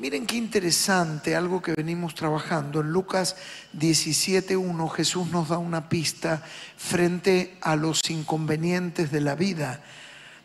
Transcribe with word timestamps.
Miren 0.00 0.24
qué 0.24 0.36
interesante, 0.36 1.36
algo 1.36 1.60
que 1.60 1.74
venimos 1.74 2.14
trabajando. 2.14 2.80
En 2.80 2.90
Lucas 2.90 3.36
17.1 3.78 4.88
Jesús 4.88 5.28
nos 5.28 5.50
da 5.50 5.58
una 5.58 5.90
pista 5.90 6.42
frente 6.78 7.58
a 7.60 7.76
los 7.76 8.00
inconvenientes 8.08 9.12
de 9.12 9.20
la 9.20 9.34
vida. 9.34 9.82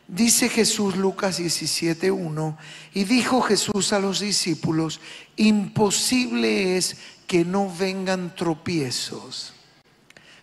Dice 0.09 0.49
Jesús 0.49 0.97
Lucas 0.97 1.39
17.1 1.39 2.57
y 2.95 3.05
dijo 3.05 3.41
Jesús 3.43 3.93
a 3.93 3.99
los 3.99 4.19
discípulos, 4.19 4.99
imposible 5.37 6.75
es 6.75 6.97
que 7.25 7.45
no 7.45 7.73
vengan 7.73 8.35
tropiezos. 8.35 9.53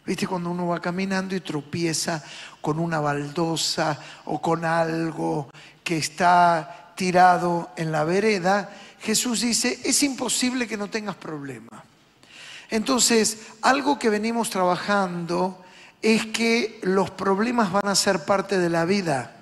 ¿Viste 0.07 0.27
cuando 0.27 0.51
uno 0.51 0.69
va 0.69 0.81
caminando 0.81 1.37
y 1.37 1.41
tropieza 1.41 2.25
con 2.63 2.79
una 2.79 2.99
baldosa 2.99 4.01
o 4.25 4.41
con 4.41 4.65
algo 4.65 5.51
que 5.85 5.99
está 5.99 6.95
tirado 6.97 7.73
en 7.77 7.93
la 7.93 8.05
vereda? 8.05 8.71
Jesús 9.03 9.41
dice, 9.41 9.81
es 9.85 10.03
imposible 10.03 10.69
que 10.69 10.77
no 10.77 10.89
tengas 10.89 11.17
problema. 11.17 11.85
Entonces, 12.71 13.39
algo 13.61 13.99
que 13.99 14.09
venimos 14.09 14.49
trabajando 14.49 15.63
es 16.01 16.27
que 16.27 16.79
los 16.83 17.11
problemas 17.11 17.73
van 17.73 17.89
a 17.89 17.95
ser 17.95 18.25
parte 18.25 18.59
de 18.59 18.71
la 18.71 18.85
vida. 18.85 19.37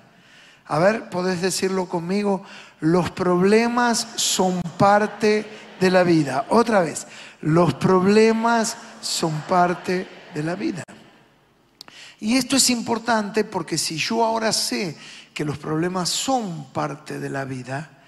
A 0.65 0.79
ver, 0.79 1.09
podés 1.09 1.41
decirlo 1.41 1.87
conmigo, 1.87 2.43
los 2.79 3.11
problemas 3.11 4.07
son 4.15 4.61
parte 4.77 5.45
de 5.79 5.91
la 5.91 6.03
vida. 6.03 6.45
Otra 6.49 6.81
vez, 6.81 7.05
los 7.41 7.75
problemas 7.75 8.77
son 9.01 9.41
parte 9.41 10.07
de 10.33 10.43
la 10.43 10.55
vida. 10.55 10.83
Y 12.19 12.37
esto 12.37 12.55
es 12.55 12.69
importante 12.69 13.43
porque 13.43 13.77
si 13.77 13.97
yo 13.97 14.23
ahora 14.25 14.51
sé 14.53 14.97
que 15.33 15.45
los 15.45 15.57
problemas 15.57 16.09
son 16.09 16.71
parte 16.71 17.19
de 17.19 17.29
la 17.29 17.45
vida, 17.45 18.00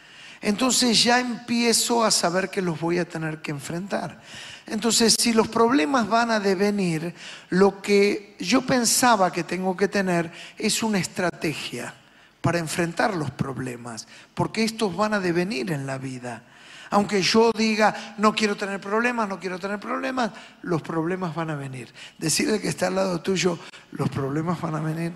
entonces 0.44 1.02
ya 1.02 1.22
empiezo 1.22 2.04
a 2.04 2.12
saber 2.12 2.50
que 2.50 2.62
los 2.62 2.80
voy 2.80 3.00
a 3.00 3.08
tener 3.08 3.42
que 3.42 3.52
enfrentar. 3.52 4.20
Entonces, 4.68 5.16
si 5.18 5.32
los 5.32 5.48
problemas 5.48 6.08
van 6.08 6.32
a 6.32 6.40
devenir, 6.40 7.16
lo 7.50 7.82
que 7.82 8.36
yo 8.40 8.62
pensaba 8.62 9.32
que 9.32 9.46
tengo 9.46 9.76
que 9.76 9.88
tener 9.88 10.32
es 10.58 10.84
una 10.84 11.00
estrategia 11.00 11.94
para 12.42 12.60
enfrentar 12.60 13.16
los 13.16 13.32
problemas, 13.32 14.06
porque 14.34 14.66
estos 14.66 14.96
van 14.96 15.14
a 15.14 15.22
devenir 15.22 15.72
en 15.72 15.88
la 15.88 15.98
vida. 15.98 16.44
Aunque 16.90 17.22
yo 17.22 17.52
diga, 17.54 18.16
no 18.18 18.36
quiero 18.36 18.58
tener 18.58 18.82
problemas, 18.82 19.30
no 19.30 19.40
quiero 19.40 19.58
tener 19.60 19.80
problemas, 19.80 20.32
los 20.62 20.82
problemas 20.82 21.34
van 21.34 21.52
a 21.52 21.56
venir. 21.56 21.88
Decirle 22.18 22.60
que 22.60 22.68
está 22.68 22.88
al 22.88 22.96
lado 22.96 23.22
tuyo, 23.22 23.58
los 23.92 24.10
problemas 24.10 24.60
van 24.60 24.76
a 24.76 24.82
venir. 24.82 25.14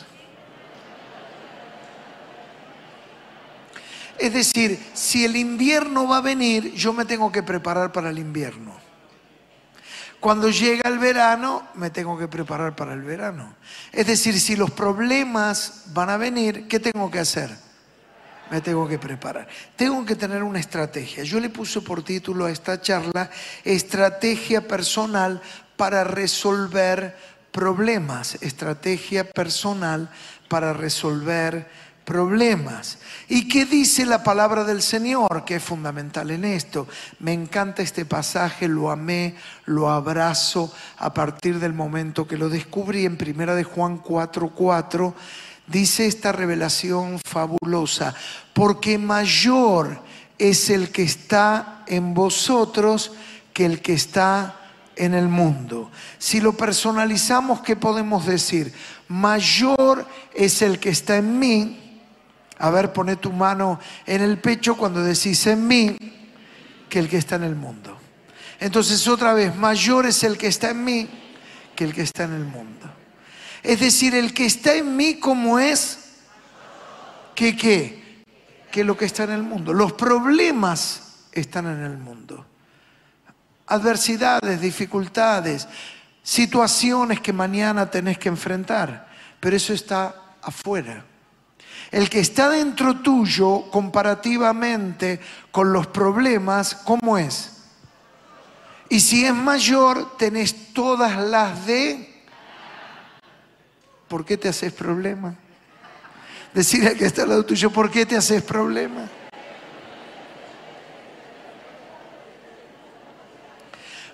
Es 4.20 4.34
decir, 4.34 4.80
si 4.94 5.26
el 5.26 5.36
invierno 5.36 6.08
va 6.08 6.18
a 6.18 6.22
venir, 6.22 6.74
yo 6.74 6.94
me 6.94 7.06
tengo 7.06 7.32
que 7.32 7.44
preparar 7.44 7.92
para 7.92 8.10
el 8.10 8.20
invierno. 8.20 8.76
Cuando 10.20 10.50
llega 10.50 10.90
el 10.90 10.98
verano, 10.98 11.68
me 11.76 11.92
tengo 11.92 12.18
que 12.18 12.28
preparar 12.28 12.76
para 12.76 12.94
el 12.94 13.04
verano. 13.04 13.56
Es 13.92 14.08
decir, 14.08 14.40
si 14.40 14.56
los 14.56 14.72
problemas 14.72 15.84
van 15.94 16.10
a 16.10 16.18
venir, 16.18 16.68
¿qué 16.68 16.80
tengo 16.80 17.12
que 17.12 17.20
hacer? 17.20 17.52
Me 18.50 18.62
tengo 18.62 18.88
que 18.88 18.98
preparar. 18.98 19.48
Tengo 19.76 20.04
que 20.06 20.16
tener 20.16 20.42
una 20.42 20.60
estrategia. 20.60 21.24
Yo 21.24 21.40
le 21.40 21.50
puse 21.50 21.82
por 21.82 22.02
título 22.02 22.46
a 22.46 22.52
esta 22.52 22.82
charla, 22.82 23.30
Estrategia 23.64 24.68
personal 24.68 25.42
para 25.76 26.04
resolver 26.04 27.16
problemas. 27.52 28.42
Estrategia 28.42 29.30
personal 29.30 30.10
para 30.48 30.74
resolver 30.74 31.60
problemas. 31.60 31.87
¿Y 33.28 33.50
qué 33.50 33.66
dice 33.66 34.06
la 34.06 34.24
palabra 34.24 34.64
del 34.64 34.82
Señor? 34.82 35.44
Que 35.44 35.56
es 35.56 35.64
fundamental 35.64 36.32
en 36.32 36.46
esto. 36.46 36.88
Me 37.20 37.34
encanta 37.34 37.82
este 37.82 38.06
pasaje, 38.06 38.70
lo 38.70 38.90
amé, 38.90 39.36
lo 39.66 39.90
abrazo 39.90 40.74
a 41.00 41.14
partir 41.14 41.60
del 41.60 41.74
momento 41.74 42.26
que 42.26 42.38
lo 42.38 42.48
descubrí 42.48 43.06
en 43.06 43.18
Primera 43.18 43.56
de 43.56 43.66
Juan 43.66 44.02
4:4. 44.02 45.14
Dice 45.68 46.06
esta 46.06 46.32
revelación 46.32 47.20
fabulosa, 47.28 48.16
porque 48.54 48.98
mayor 48.98 50.02
es 50.38 50.70
el 50.70 50.92
que 50.92 51.04
está 51.04 51.84
en 51.88 52.14
vosotros 52.14 53.12
que 53.52 53.66
el 53.66 53.82
que 53.82 53.94
está 53.94 54.56
en 54.96 55.14
el 55.14 55.28
mundo. 55.28 55.92
Si 56.20 56.40
lo 56.40 56.54
personalizamos, 56.54 57.60
¿qué 57.60 57.76
podemos 57.76 58.26
decir? 58.26 58.72
Mayor 59.10 60.08
es 60.34 60.62
el 60.62 60.80
que 60.80 60.90
está 60.90 61.18
en 61.18 61.38
mí 61.38 61.84
a 62.60 62.70
ver, 62.70 62.92
pone 62.92 63.16
tu 63.18 63.32
mano 63.32 63.80
en 64.06 64.22
el 64.22 64.40
pecho 64.40 64.76
cuando 64.76 65.04
decís 65.04 65.46
en 65.48 65.68
mí 65.68 65.98
que 66.90 67.00
el 67.00 67.10
que 67.10 67.18
está 67.18 67.36
en 67.36 67.44
el 67.44 67.56
mundo. 67.56 67.98
Entonces 68.60 69.08
otra 69.08 69.34
vez, 69.34 69.56
mayor 69.56 70.06
es 70.06 70.24
el 70.24 70.38
que 70.38 70.48
está 70.48 70.72
en 70.72 70.84
mí 70.84 71.10
que 71.76 71.84
el 71.84 71.94
que 71.94 72.02
está 72.02 72.24
en 72.24 72.34
el 72.34 72.46
mundo. 72.46 72.90
Es 73.62 73.80
decir, 73.80 74.16
el 74.16 74.34
que 74.34 74.46
está 74.46 74.74
en 74.74 74.96
mí 74.96 75.20
como 75.20 75.60
es, 75.60 76.00
que 77.36 77.56
qué, 77.56 78.24
que 78.72 78.84
lo 78.84 78.98
que 78.98 79.06
está 79.06 79.26
en 79.26 79.32
el 79.32 79.44
mundo. 79.44 79.74
Los 79.74 79.94
problemas 79.94 81.28
están 81.32 81.68
en 81.68 81.84
el 81.84 81.98
mundo. 81.98 82.46
Adversidades, 83.68 84.60
dificultades, 84.60 85.68
situaciones 86.24 87.20
que 87.20 87.34
mañana 87.34 87.92
tenés 87.92 88.18
que 88.18 88.30
enfrentar, 88.30 89.08
pero 89.40 89.56
eso 89.56 89.74
está 89.74 90.16
afuera. 90.42 91.06
El 91.92 92.10
que 92.10 92.20
está 92.20 92.50
dentro 92.50 92.98
tuyo 92.98 93.70
comparativamente 93.72 95.20
con 95.52 95.72
los 95.72 95.88
problemas, 95.88 96.76
¿cómo 96.76 97.18
es? 97.18 97.54
Y 98.90 99.00
si 99.00 99.26
es 99.26 99.34
mayor, 99.34 100.18
tenés 100.18 100.74
todas 100.74 101.18
las 101.18 101.66
de... 101.66 102.24
¿Por 104.08 104.26
qué 104.26 104.38
te 104.38 104.50
haces 104.50 104.72
problema? 104.74 105.36
Decirle 106.54 106.90
al 106.90 106.98
que 106.98 107.06
está 107.06 107.24
al 107.24 107.30
lado 107.30 107.46
tuyo, 107.46 107.70
¿por 107.72 107.92
qué 107.92 108.06
te 108.06 108.16
haces 108.16 108.42
problema? 108.42 109.10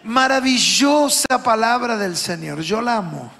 Maravillosa 0.03 1.41
palabra 1.44 1.95
del 1.97 2.17
Señor, 2.17 2.61
yo 2.61 2.81
la 2.81 2.97
amo. 2.97 3.31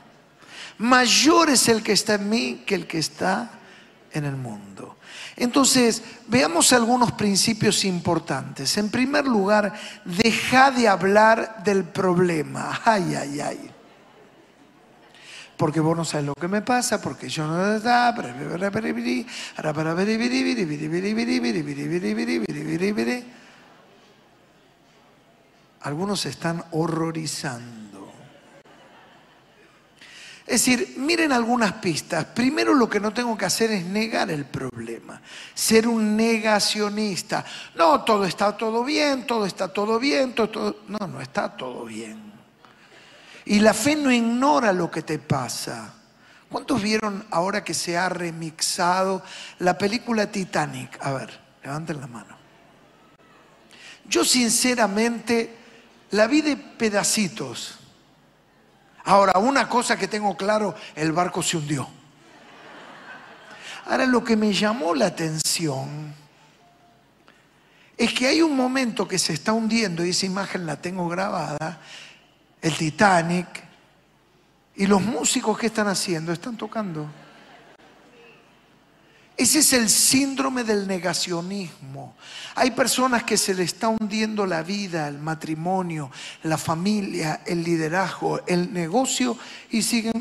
Mayor 0.78 1.50
es 1.50 1.68
el 1.68 1.84
que 1.84 1.92
está 1.92 2.16
en 2.16 2.30
mí 2.30 2.64
que 2.66 2.76
el 2.76 2.88
que 2.88 3.00
está 3.00 3.50
en 4.14 4.26
el 4.26 4.36
mundo. 4.36 4.98
Entonces, 5.36 6.04
veamos 6.28 6.72
algunos 6.74 7.12
principios 7.14 7.84
importantes. 7.86 8.78
En 8.78 8.90
primer 8.90 9.26
lugar, 9.26 9.74
deja 10.06 10.72
de 10.72 10.88
hablar 10.88 11.64
del 11.64 11.84
problema. 11.84 12.82
Ay, 12.86 13.16
ay, 13.16 13.40
ay. 13.42 13.70
Porque 15.58 15.80
vos 15.80 15.96
no 15.96 16.06
sabes 16.06 16.26
lo 16.26 16.36
que 16.36 16.48
me 16.48 16.62
pasa, 16.62 17.02
porque 17.02 17.30
yo 17.30 17.48
no... 17.48 17.80
Algunos 25.82 26.22
se 26.22 26.30
están 26.30 26.64
horrorizando. 26.72 27.83
Es 30.54 30.64
decir, 30.68 30.94
miren 30.98 31.32
algunas 31.32 31.74
pistas. 31.74 32.26
Primero 32.26 32.76
lo 32.76 32.88
que 32.88 33.00
no 33.00 33.12
tengo 33.12 33.36
que 33.36 33.46
hacer 33.46 33.72
es 33.72 33.84
negar 33.86 34.30
el 34.30 34.46
problema, 34.46 35.20
ser 35.56 35.88
un 35.88 36.16
negacionista. 36.16 37.44
No, 37.74 38.04
todo 38.04 38.24
está 38.24 38.56
todo 38.56 38.84
bien, 38.84 39.26
todo 39.26 39.48
está 39.48 39.70
todo 39.70 39.98
bien, 39.98 40.36
todo, 40.36 40.82
No, 40.88 41.08
no 41.08 41.22
está 41.22 41.58
todo 41.58 41.86
bien. 41.86 42.32
Y 43.46 43.62
la 43.62 43.74
fe 43.74 43.96
no 43.96 44.12
ignora 44.12 44.72
lo 44.74 44.92
que 44.92 45.02
te 45.02 45.18
pasa. 45.18 45.92
¿Cuántos 46.52 46.84
vieron 46.84 47.26
ahora 47.32 47.64
que 47.64 47.74
se 47.74 47.98
ha 47.98 48.08
remixado 48.08 49.24
la 49.58 49.76
película 49.76 50.32
Titanic? 50.32 51.04
A 51.04 51.14
ver, 51.14 51.40
levanten 51.64 52.00
la 52.00 52.06
mano. 52.06 52.38
Yo 54.06 54.24
sinceramente 54.24 55.58
la 56.12 56.28
vi 56.28 56.42
de 56.42 56.58
pedacitos. 56.58 57.80
Ahora, 59.06 59.40
una 59.40 59.68
cosa 59.68 59.98
que 59.98 60.08
tengo 60.08 60.36
claro, 60.38 60.76
el 60.96 61.12
barco 61.12 61.44
se 61.44 61.58
hundió. 61.58 61.88
Ahora, 63.86 64.06
lo 64.06 64.24
que 64.24 64.38
me 64.38 64.54
llamó 64.54 64.96
la 64.96 65.08
atención 65.08 66.14
es 67.98 68.14
que 68.14 68.28
hay 68.28 68.42
un 68.42 68.56
momento 68.56 69.08
que 69.08 69.20
se 69.20 69.34
está 69.34 69.54
hundiendo, 69.54 70.06
y 70.06 70.10
esa 70.10 70.26
imagen 70.26 70.66
la 70.66 70.78
tengo 70.78 71.08
grabada, 71.10 71.80
el 72.62 72.76
Titanic, 72.76 73.48
y 74.76 74.88
los 74.88 75.02
músicos 75.02 75.58
que 75.58 75.68
están 75.68 75.88
haciendo, 75.88 76.32
están 76.32 76.58
tocando. 76.58 77.08
Ese 79.36 79.60
es 79.60 79.74
el 79.74 79.90
síndrome 79.90 80.64
del 80.64 80.88
negacionismo. 80.88 82.16
Hay 82.56 82.70
personas 82.72 83.24
que 83.24 83.36
se 83.36 83.56
le 83.56 83.64
está 83.64 83.88
hundiendo 83.88 84.46
la 84.46 84.62
vida, 84.62 85.08
el 85.08 85.18
matrimonio, 85.18 86.12
la 86.44 86.58
familia, 86.58 87.42
el 87.46 87.64
liderazgo, 87.64 88.46
el 88.46 88.72
negocio 88.72 89.36
y 89.72 89.82
siguen... 89.82 90.14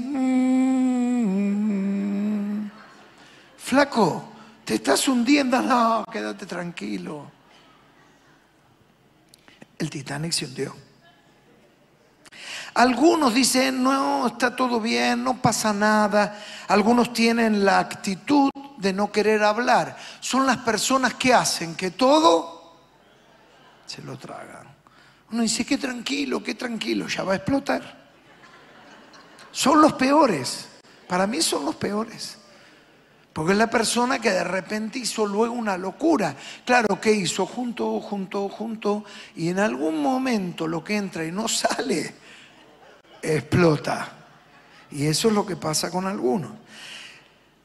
Mm, 2.64 2.70
flaco, 3.58 4.32
te 4.64 4.76
estás 4.76 5.06
hundiendo. 5.08 5.60
No, 5.60 6.06
quédate 6.10 6.46
tranquilo. 6.46 7.30
el 9.78 9.90
Titanic 9.90 10.32
se 10.32 10.46
hundió. 10.46 10.74
Algunos 12.74 13.34
dicen, 13.34 13.82
no, 13.82 14.26
está 14.26 14.56
todo 14.56 14.80
bien, 14.80 15.22
no 15.22 15.42
pasa 15.42 15.74
nada. 15.74 16.42
Algunos 16.68 17.12
tienen 17.12 17.62
la 17.64 17.78
actitud 17.78 18.48
de 18.82 18.92
no 18.92 19.10
querer 19.10 19.42
hablar. 19.44 19.96
Son 20.20 20.46
las 20.46 20.58
personas 20.58 21.14
que 21.14 21.32
hacen 21.32 21.74
que 21.74 21.92
todo 21.92 22.76
se 23.86 24.02
lo 24.02 24.18
tragan. 24.18 24.66
Uno 25.30 25.42
dice, 25.42 25.64
qué 25.64 25.78
tranquilo, 25.78 26.42
qué 26.42 26.54
tranquilo, 26.54 27.06
ya 27.06 27.22
va 27.22 27.32
a 27.32 27.36
explotar. 27.36 28.02
Son 29.50 29.80
los 29.80 29.94
peores. 29.94 30.68
Para 31.08 31.26
mí 31.26 31.40
son 31.40 31.64
los 31.64 31.76
peores. 31.76 32.38
Porque 33.32 33.52
es 33.52 33.58
la 33.58 33.70
persona 33.70 34.18
que 34.18 34.30
de 34.30 34.44
repente 34.44 34.98
hizo 34.98 35.24
luego 35.24 35.54
una 35.54 35.78
locura. 35.78 36.36
Claro, 36.66 37.00
¿qué 37.00 37.12
hizo? 37.12 37.46
Junto, 37.46 38.00
junto, 38.00 38.48
junto. 38.48 39.04
Y 39.36 39.48
en 39.48 39.58
algún 39.58 40.02
momento 40.02 40.66
lo 40.66 40.84
que 40.84 40.96
entra 40.96 41.24
y 41.24 41.32
no 41.32 41.48
sale, 41.48 42.14
explota. 43.22 44.12
Y 44.90 45.06
eso 45.06 45.28
es 45.28 45.34
lo 45.34 45.46
que 45.46 45.56
pasa 45.56 45.90
con 45.90 46.06
algunos. 46.06 46.52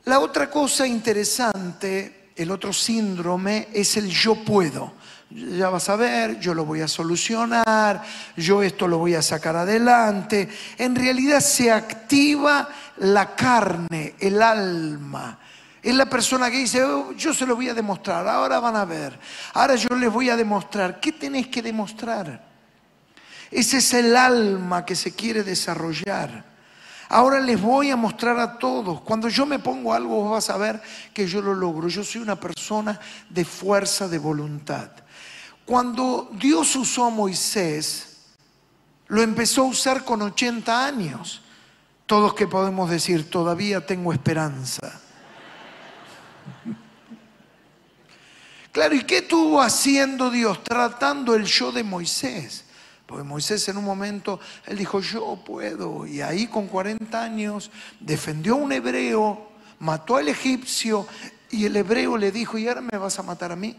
La 0.08 0.22
otra 0.22 0.50
cosa 0.50 0.88
interesante, 0.88 2.30
el 2.34 2.50
otro 2.52 2.72
síndrome, 2.72 3.68
es 3.74 3.98
el 3.98 4.08
yo 4.08 4.36
puedo. 4.36 4.94
Ya 5.30 5.68
vas 5.68 5.90
a 5.90 5.98
ver, 5.98 6.40
yo 6.40 6.54
lo 6.54 6.64
voy 6.64 6.80
a 6.80 6.88
solucionar, 6.88 8.02
yo 8.38 8.64
esto 8.64 8.88
lo 8.88 9.00
voy 9.00 9.16
a 9.16 9.22
sacar 9.22 9.58
adelante. 9.58 10.48
En 10.78 10.96
realidad 10.96 11.42
se 11.42 11.70
activa 11.70 12.70
la 13.00 13.36
carne, 13.36 14.16
el 14.18 14.42
alma. 14.42 15.40
Es 15.84 15.94
la 15.94 16.06
persona 16.06 16.50
que 16.50 16.60
dice, 16.60 16.86
oh, 16.86 17.12
yo 17.12 17.34
se 17.34 17.46
lo 17.46 17.58
voy 17.58 17.68
a 17.68 17.74
demostrar, 17.74 18.26
ahora 18.30 18.62
van 18.62 18.78
a 18.78 18.86
ver, 18.86 19.20
ahora 19.56 19.76
yo 19.76 19.94
les 19.94 20.10
voy 20.10 20.30
a 20.30 20.38
demostrar. 20.38 21.02
¿Qué 21.02 21.12
tenéis 21.12 21.48
que 21.48 21.62
demostrar? 21.62 22.48
Ese 23.52 23.80
es 23.80 23.94
el 23.94 24.16
alma 24.16 24.86
que 24.86 24.96
se 24.96 25.14
quiere 25.14 25.44
desarrollar. 25.44 26.57
Ahora 27.10 27.40
les 27.40 27.62
voy 27.62 27.90
a 27.90 27.96
mostrar 27.96 28.38
a 28.40 28.58
todos. 28.58 29.02
Cuando 29.02 29.30
yo 29.30 29.46
me 29.46 29.60
pongo 29.60 29.94
algo, 29.94 30.24
vos 30.24 30.32
vas 30.32 30.50
a 30.50 30.58
ver 30.58 30.82
que 31.14 31.26
yo 31.26 31.42
lo 31.42 31.54
logro. 31.54 31.88
Yo 31.88 32.04
soy 32.04 32.22
una 32.22 32.38
persona 32.38 33.00
de 33.30 33.46
fuerza 33.46 34.08
de 34.08 34.18
voluntad. 34.18 34.90
Cuando 35.66 36.30
Dios 36.34 36.76
usó 36.76 37.06
a 37.06 37.10
Moisés, 37.10 38.18
lo 39.08 39.22
empezó 39.22 39.62
a 39.62 39.66
usar 39.66 40.04
con 40.04 40.22
80 40.22 40.86
años. 40.86 41.42
Todos 42.06 42.34
que 42.34 42.48
podemos 42.48 42.90
decir, 42.90 43.30
todavía 43.30 43.86
tengo 43.86 44.12
esperanza. 44.12 45.02
Claro, 48.72 48.96
¿y 48.96 49.04
qué 49.04 49.20
estuvo 49.20 49.62
haciendo 49.62 50.30
Dios? 50.30 50.64
Tratando 50.64 51.36
el 51.36 51.46
yo 51.46 51.72
de 51.72 51.84
Moisés. 51.84 52.67
Porque 53.08 53.24
Moisés 53.24 53.68
en 53.70 53.78
un 53.78 53.86
momento, 53.86 54.40
él 54.66 54.78
dijo, 54.78 55.00
yo 55.00 55.42
puedo. 55.44 56.06
Y 56.06 56.22
ahí 56.22 56.48
con 56.48 56.68
40 56.68 57.24
años 57.24 57.72
defendió 58.02 58.54
a 58.54 58.58
un 58.58 58.72
hebreo, 58.74 59.50
mató 59.80 60.18
al 60.18 60.28
egipcio 60.28 61.08
y 61.50 61.66
el 61.66 61.76
hebreo 61.78 62.18
le 62.18 62.32
dijo, 62.32 62.58
¿y 62.58 62.68
ahora 62.68 62.82
me 62.82 62.98
vas 62.98 63.18
a 63.18 63.24
matar 63.24 63.54
a 63.54 63.56
mí? 63.56 63.76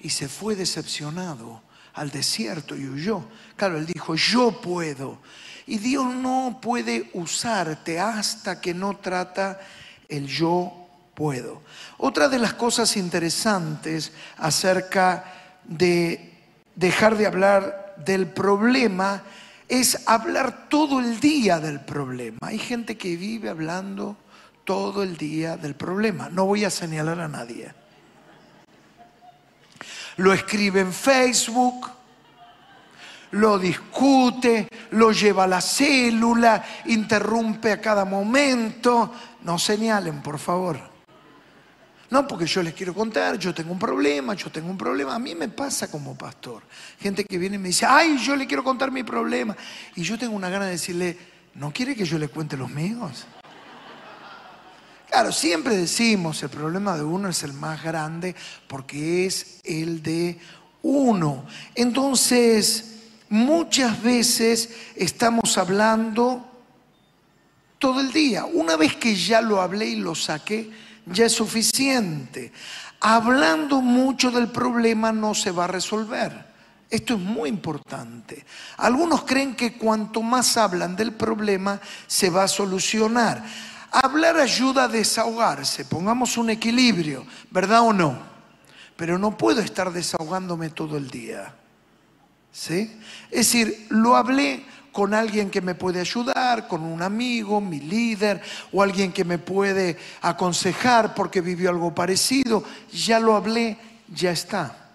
Y 0.00 0.10
se 0.10 0.28
fue 0.28 0.56
decepcionado 0.56 1.62
al 1.94 2.10
desierto 2.10 2.74
y 2.74 2.88
huyó. 2.88 3.24
Claro, 3.54 3.78
él 3.78 3.86
dijo, 3.86 4.16
yo 4.16 4.60
puedo. 4.60 5.18
Y 5.66 5.78
Dios 5.78 6.12
no 6.12 6.58
puede 6.60 7.10
usarte 7.14 8.00
hasta 8.00 8.60
que 8.60 8.74
no 8.74 8.96
trata 8.96 9.60
el 10.08 10.26
yo 10.26 10.88
puedo. 11.14 11.62
Otra 11.98 12.28
de 12.28 12.38
las 12.40 12.54
cosas 12.54 12.96
interesantes 12.96 14.12
acerca 14.36 15.24
de 15.64 16.35
dejar 16.76 17.16
de 17.16 17.26
hablar 17.26 17.94
del 17.96 18.28
problema 18.28 19.22
es 19.68 20.06
hablar 20.06 20.68
todo 20.68 21.00
el 21.00 21.18
día 21.18 21.58
del 21.58 21.80
problema. 21.80 22.38
Hay 22.42 22.58
gente 22.58 22.96
que 22.96 23.16
vive 23.16 23.48
hablando 23.48 24.16
todo 24.64 25.02
el 25.02 25.16
día 25.16 25.56
del 25.56 25.74
problema. 25.74 26.28
No 26.28 26.46
voy 26.46 26.64
a 26.64 26.70
señalar 26.70 27.20
a 27.20 27.28
nadie. 27.28 27.72
Lo 30.18 30.32
escribe 30.32 30.80
en 30.80 30.92
Facebook, 30.92 31.90
lo 33.32 33.58
discute, 33.58 34.68
lo 34.90 35.12
lleva 35.12 35.44
a 35.44 35.48
la 35.48 35.60
célula, 35.60 36.64
interrumpe 36.86 37.72
a 37.72 37.80
cada 37.80 38.04
momento. 38.04 39.12
No 39.42 39.58
señalen, 39.58 40.22
por 40.22 40.38
favor. 40.38 40.95
No, 42.10 42.26
porque 42.26 42.46
yo 42.46 42.62
les 42.62 42.72
quiero 42.74 42.94
contar, 42.94 43.36
yo 43.38 43.52
tengo 43.52 43.72
un 43.72 43.78
problema, 43.78 44.34
yo 44.34 44.50
tengo 44.50 44.70
un 44.70 44.78
problema. 44.78 45.14
A 45.14 45.18
mí 45.18 45.34
me 45.34 45.48
pasa 45.48 45.90
como 45.90 46.16
pastor. 46.16 46.62
Gente 47.00 47.24
que 47.24 47.38
viene 47.38 47.56
y 47.56 47.58
me 47.58 47.68
dice, 47.68 47.84
ay, 47.84 48.18
yo 48.18 48.36
le 48.36 48.46
quiero 48.46 48.62
contar 48.62 48.92
mi 48.92 49.02
problema. 49.02 49.56
Y 49.96 50.02
yo 50.02 50.16
tengo 50.16 50.36
una 50.36 50.48
gana 50.48 50.66
de 50.66 50.72
decirle, 50.72 51.18
¿no 51.54 51.72
quiere 51.72 51.96
que 51.96 52.04
yo 52.04 52.18
le 52.18 52.28
cuente 52.28 52.56
los 52.56 52.70
míos? 52.70 53.26
Claro, 55.08 55.32
siempre 55.32 55.76
decimos, 55.76 56.42
el 56.42 56.50
problema 56.50 56.96
de 56.96 57.02
uno 57.02 57.28
es 57.28 57.42
el 57.42 57.52
más 57.52 57.82
grande 57.82 58.34
porque 58.68 59.26
es 59.26 59.60
el 59.64 60.02
de 60.02 60.38
uno. 60.82 61.44
Entonces, 61.74 62.98
muchas 63.28 64.00
veces 64.02 64.70
estamos 64.94 65.58
hablando 65.58 66.46
todo 67.78 68.00
el 68.00 68.12
día. 68.12 68.44
Una 68.44 68.76
vez 68.76 68.94
que 68.96 69.14
ya 69.14 69.40
lo 69.40 69.60
hablé 69.60 69.86
y 69.86 69.96
lo 69.96 70.14
saqué, 70.14 70.70
ya 71.06 71.26
es 71.26 71.32
suficiente. 71.32 72.52
Hablando 73.00 73.80
mucho 73.80 74.30
del 74.30 74.48
problema 74.48 75.12
no 75.12 75.34
se 75.34 75.50
va 75.50 75.64
a 75.64 75.68
resolver. 75.68 76.46
Esto 76.88 77.14
es 77.14 77.20
muy 77.20 77.48
importante. 77.48 78.44
Algunos 78.76 79.24
creen 79.24 79.56
que 79.56 79.76
cuanto 79.76 80.22
más 80.22 80.56
hablan 80.56 80.94
del 80.94 81.12
problema 81.12 81.80
se 82.06 82.30
va 82.30 82.44
a 82.44 82.48
solucionar. 82.48 83.44
Hablar 83.90 84.36
ayuda 84.36 84.84
a 84.84 84.88
desahogarse, 84.88 85.84
pongamos 85.84 86.36
un 86.36 86.50
equilibrio, 86.50 87.26
¿verdad 87.50 87.80
o 87.80 87.92
no? 87.92 88.18
Pero 88.96 89.18
no 89.18 89.36
puedo 89.36 89.60
estar 89.60 89.92
desahogándome 89.92 90.70
todo 90.70 90.96
el 90.96 91.08
día. 91.10 91.54
¿Sí? 92.52 92.98
Es 93.30 93.52
decir, 93.52 93.86
lo 93.90 94.16
hablé 94.16 94.64
con 94.96 95.12
alguien 95.12 95.50
que 95.50 95.60
me 95.60 95.74
puede 95.74 96.00
ayudar, 96.00 96.66
con 96.66 96.82
un 96.82 97.02
amigo, 97.02 97.60
mi 97.60 97.80
líder, 97.80 98.40
o 98.72 98.82
alguien 98.82 99.12
que 99.12 99.26
me 99.26 99.36
puede 99.36 99.98
aconsejar 100.22 101.14
porque 101.14 101.42
vivió 101.42 101.68
algo 101.68 101.94
parecido. 101.94 102.64
Ya 102.90 103.20
lo 103.20 103.36
hablé, 103.36 103.76
ya 104.08 104.30
está. 104.30 104.94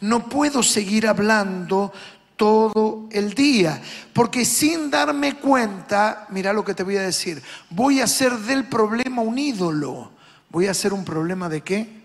No 0.00 0.28
puedo 0.28 0.62
seguir 0.62 1.08
hablando 1.08 1.92
todo 2.36 3.08
el 3.10 3.34
día, 3.34 3.82
porque 4.12 4.44
sin 4.44 4.88
darme 4.88 5.34
cuenta, 5.34 6.28
mira 6.30 6.52
lo 6.52 6.64
que 6.64 6.74
te 6.74 6.84
voy 6.84 6.98
a 6.98 7.02
decir, 7.02 7.42
voy 7.70 8.00
a 8.00 8.04
hacer 8.04 8.38
del 8.38 8.66
problema 8.68 9.20
un 9.22 9.36
ídolo. 9.36 10.12
¿Voy 10.48 10.68
a 10.68 10.70
hacer 10.70 10.92
un 10.92 11.04
problema 11.04 11.48
de 11.48 11.62
qué? 11.62 11.97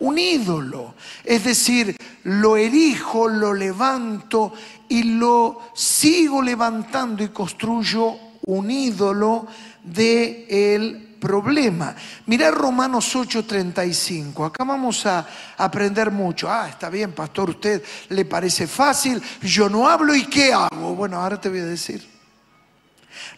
Un 0.00 0.18
ídolo. 0.18 0.94
Es 1.24 1.44
decir, 1.44 1.96
lo 2.24 2.56
erijo, 2.56 3.28
lo 3.28 3.54
levanto 3.54 4.52
y 4.88 5.02
lo 5.02 5.60
sigo 5.74 6.42
levantando 6.42 7.22
y 7.22 7.28
construyo 7.28 8.16
un 8.46 8.70
ídolo 8.70 9.46
del 9.82 10.46
el 10.48 11.06
problema. 11.20 11.94
Mirá 12.26 12.50
Romanos 12.50 13.14
8:35. 13.14 14.44
Acá 14.44 14.64
vamos 14.64 15.04
a 15.06 15.26
aprender 15.56 16.10
mucho. 16.10 16.50
Ah, 16.50 16.68
está 16.68 16.88
bien, 16.88 17.12
pastor, 17.12 17.50
usted 17.50 17.82
le 18.10 18.24
parece 18.24 18.66
fácil. 18.66 19.20
Yo 19.42 19.68
no 19.68 19.88
hablo 19.88 20.14
y 20.14 20.26
¿qué 20.26 20.52
hago? 20.52 20.94
Bueno, 20.94 21.20
ahora 21.20 21.40
te 21.40 21.48
voy 21.48 21.60
a 21.60 21.64
decir. 21.64 22.06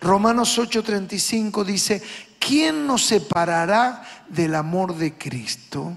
Romanos 0.00 0.58
8:35 0.58 1.64
dice, 1.64 2.02
¿quién 2.38 2.86
nos 2.86 3.06
separará 3.06 4.02
del 4.28 4.54
amor 4.54 4.94
de 4.94 5.14
Cristo? 5.14 5.96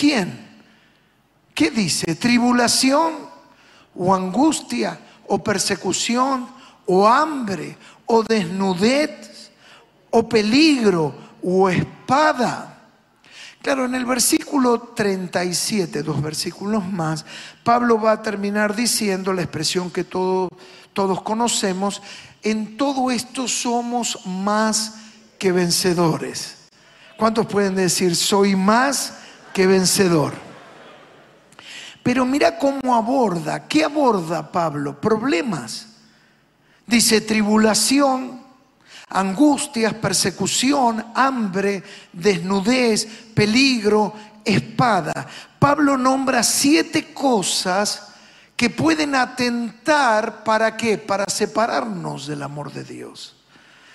¿Quién? 0.00 0.32
¿Qué 1.54 1.70
dice? 1.70 2.14
¿Tribulación 2.14 3.12
o 3.94 4.14
angustia 4.14 4.98
o 5.28 5.44
persecución 5.44 6.48
o 6.86 7.06
hambre 7.06 7.76
o 8.06 8.22
desnudez 8.22 9.50
o 10.08 10.26
peligro 10.26 11.14
o 11.42 11.68
espada? 11.68 12.78
Claro, 13.60 13.84
en 13.84 13.94
el 13.94 14.06
versículo 14.06 14.80
37, 14.96 16.02
dos 16.02 16.22
versículos 16.22 16.82
más, 16.86 17.26
Pablo 17.62 18.00
va 18.00 18.12
a 18.12 18.22
terminar 18.22 18.74
diciendo 18.74 19.34
la 19.34 19.42
expresión 19.42 19.90
que 19.90 20.04
todos 20.04 20.50
conocemos, 21.22 22.00
en 22.42 22.78
todo 22.78 23.10
esto 23.10 23.46
somos 23.46 24.24
más 24.24 24.94
que 25.38 25.52
vencedores. 25.52 26.56
¿Cuántos 27.18 27.44
pueden 27.44 27.74
decir, 27.74 28.16
soy 28.16 28.56
más 28.56 29.19
que 29.52 29.66
vencedor. 29.66 30.32
Pero 32.02 32.24
mira 32.24 32.58
cómo 32.58 32.94
aborda, 32.94 33.66
¿qué 33.68 33.84
aborda 33.84 34.50
Pablo? 34.50 35.00
Problemas. 35.00 35.86
Dice 36.86 37.20
tribulación, 37.20 38.40
angustias, 39.10 39.94
persecución, 39.94 41.04
hambre, 41.14 41.82
desnudez, 42.12 43.06
peligro, 43.34 44.14
espada. 44.44 45.26
Pablo 45.58 45.96
nombra 45.96 46.42
siete 46.42 47.12
cosas 47.12 48.08
que 48.56 48.70
pueden 48.70 49.14
atentar 49.14 50.42
para 50.42 50.76
qué? 50.76 50.98
Para 50.98 51.24
separarnos 51.28 52.26
del 52.26 52.42
amor 52.42 52.72
de 52.72 52.84
Dios. 52.84 53.39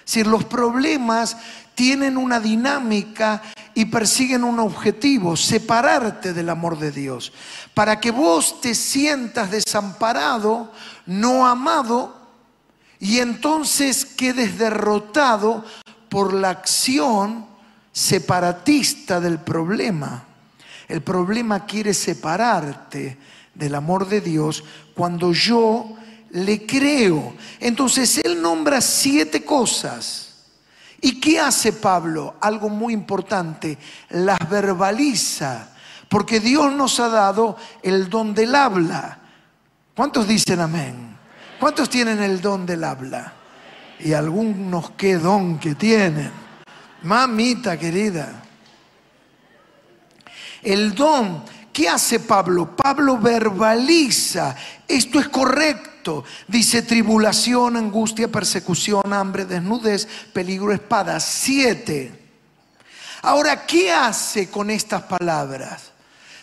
Si 0.05 0.24
los 0.24 0.45
problemas 0.45 1.35
tienen 1.74 2.17
una 2.17 2.39
dinámica 2.39 3.41
y 3.74 3.85
persiguen 3.85 4.43
un 4.43 4.59
objetivo, 4.59 5.35
separarte 5.35 6.31
del 6.33 6.50
amor 6.50 6.79
de 6.79 6.91
Dios, 6.91 7.33
para 7.74 8.00
que 8.00 8.12
vos 8.12 8.62
te 8.62 8.74
sientas 8.74 9.51
desamparado, 9.51 10.71
no 11.05 11.45
amado, 11.45 12.15
y 13.00 13.19
entonces 13.19 14.05
quedes 14.05 14.57
derrotado 14.57 15.65
por 16.07 16.33
la 16.33 16.51
acción 16.51 17.45
separatista 17.91 19.19
del 19.19 19.39
problema. 19.39 20.24
El 20.88 21.01
problema 21.01 21.65
quiere 21.65 21.93
separarte 21.93 23.17
del 23.53 23.75
amor 23.75 24.07
de 24.07 24.21
Dios 24.21 24.63
cuando 24.93 25.33
yo 25.33 25.95
le 26.35 26.65
creo. 26.65 27.33
Entonces 27.59 28.19
Él 28.23 28.41
nombra 28.41 28.81
siete 28.81 29.43
cosas. 29.43 30.33
¿Y 31.01 31.19
qué 31.19 31.39
hace 31.39 31.71
Pablo? 31.73 32.35
Algo 32.41 32.69
muy 32.69 32.93
importante, 32.93 33.77
las 34.09 34.37
verbaliza, 34.49 35.69
porque 36.09 36.39
Dios 36.39 36.73
nos 36.73 36.99
ha 36.99 37.09
dado 37.09 37.57
el 37.83 38.09
don 38.09 38.33
del 38.33 38.55
habla. 38.55 39.19
¿Cuántos 39.95 40.27
dicen 40.27 40.59
amén? 40.59 41.15
¿Cuántos 41.59 41.89
tienen 41.89 42.21
el 42.21 42.41
don 42.41 42.65
del 42.65 42.83
habla? 42.83 43.33
Y 43.99 44.11
algunos 44.13 44.91
qué 44.91 45.17
don 45.17 45.57
que 45.57 45.75
tienen. 45.75 46.31
Mamita 47.03 47.77
querida. 47.77 48.43
El 50.61 50.93
don, 50.95 51.43
¿qué 51.71 51.87
hace 51.87 52.19
Pablo? 52.19 52.75
Pablo 52.75 53.17
verbaliza, 53.19 54.55
esto 54.87 55.19
es 55.19 55.29
correcto. 55.29 55.94
Dice 56.47 56.81
tribulación, 56.81 57.77
angustia, 57.77 58.27
persecución, 58.27 59.13
hambre, 59.13 59.45
desnudez, 59.45 60.07
peligro, 60.33 60.71
espada. 60.71 61.19
Siete. 61.19 62.24
Ahora, 63.21 63.65
¿qué 63.65 63.91
hace 63.91 64.50
con 64.50 64.69
estas 64.69 65.03
palabras? 65.03 65.91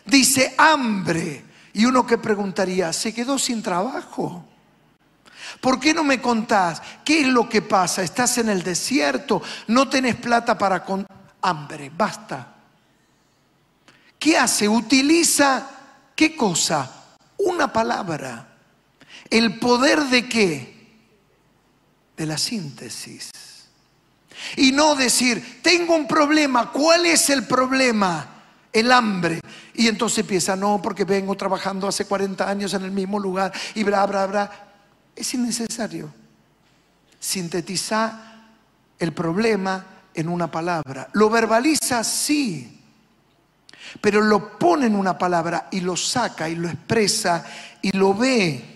Dice 0.05 0.55
hambre. 0.59 1.45
Y 1.75 1.85
uno 1.85 2.07
que 2.07 2.19
preguntaría, 2.19 2.93
¿se 2.93 3.15
quedó 3.15 3.39
sin 3.39 3.63
trabajo? 3.63 4.45
¿Por 5.61 5.79
qué 5.79 5.95
no 5.95 6.05
me 6.05 6.21
contás? 6.21 6.83
¿Qué 7.05 7.23
es 7.23 7.27
lo 7.27 7.49
que 7.49 7.63
pasa? 7.63 8.03
¿Estás 8.03 8.39
en 8.39 8.49
el 8.49 8.63
desierto? 8.63 9.43
¿No 9.69 9.89
tenés 9.89 10.17
plata 10.17 10.59
para 10.59 10.85
con 10.85 11.07
hambre? 11.41 11.91
Basta. 11.97 12.55
¿Qué 14.19 14.37
hace? 14.37 14.69
Utiliza, 14.69 15.67
¿qué 16.15 16.37
cosa? 16.37 16.91
Una 17.39 17.73
palabra. 17.73 18.52
¿El 19.33 19.59
poder 19.59 19.99
de 20.11 20.29
qué? 20.29 20.99
De 22.19 22.27
la 22.27 22.37
síntesis. 22.37 23.31
Y 24.57 24.73
no 24.73 24.95
decir, 24.95 25.63
tengo 25.63 25.97
un 25.97 26.07
problema, 26.07 26.71
¿cuál 26.71 27.07
es 27.07 27.31
el 27.31 27.47
problema? 27.47 28.43
El 28.71 28.93
hambre. 28.93 29.41
Y 29.73 29.89
entonces 29.89 30.19
empieza, 30.19 30.55
no, 30.55 30.83
porque 30.83 31.05
vengo 31.05 31.35
trabajando 31.35 31.89
hace 31.89 32.05
40 32.05 32.47
años 32.47 32.75
en 32.75 32.83
el 32.83 32.91
mismo 32.91 33.19
lugar 33.19 33.51
y 33.75 33.83
bla, 33.85 34.05
bla, 34.05 34.27
bla. 34.27 34.51
Es 35.17 35.33
innecesario. 35.33 36.13
Sintetizar 37.19 38.51
el 38.99 39.15
problema 39.15 39.87
en 40.13 40.29
una 40.29 40.51
palabra. 40.51 41.09
Lo 41.15 41.31
verbaliza, 41.31 42.05
sí, 42.05 42.83
pero 43.99 44.21
lo 44.21 44.59
pone 44.59 44.89
en 44.89 44.95
una 44.95 45.17
palabra 45.17 45.69
y 45.71 45.81
lo 45.81 45.97
saca 45.97 46.51
y 46.51 46.55
lo 46.55 46.69
expresa 46.69 47.47
y 47.81 47.97
lo 47.97 48.13
ve. 48.13 48.72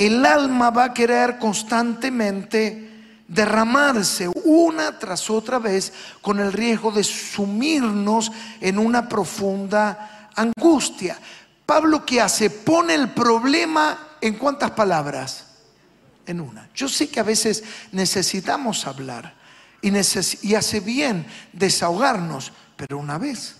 El 0.00 0.24
alma 0.24 0.70
va 0.70 0.84
a 0.84 0.94
querer 0.94 1.36
constantemente 1.38 3.20
derramarse 3.28 4.30
una 4.44 4.98
tras 4.98 5.28
otra 5.28 5.58
vez 5.58 5.92
con 6.22 6.40
el 6.40 6.54
riesgo 6.54 6.90
de 6.90 7.04
sumirnos 7.04 8.32
en 8.62 8.78
una 8.78 9.06
profunda 9.06 10.30
angustia. 10.34 11.18
Pablo 11.66 12.06
¿qué 12.06 12.18
hace? 12.18 12.48
Pone 12.48 12.94
el 12.94 13.10
problema 13.10 14.16
en 14.22 14.38
cuántas 14.38 14.70
palabras? 14.70 15.48
En 16.24 16.40
una. 16.40 16.70
Yo 16.74 16.88
sé 16.88 17.10
que 17.10 17.20
a 17.20 17.24
veces 17.24 17.62
necesitamos 17.92 18.86
hablar 18.86 19.34
y, 19.82 19.90
y 19.90 20.54
hace 20.54 20.80
bien 20.80 21.26
desahogarnos, 21.52 22.54
pero 22.74 22.96
una 22.96 23.18
vez. 23.18 23.59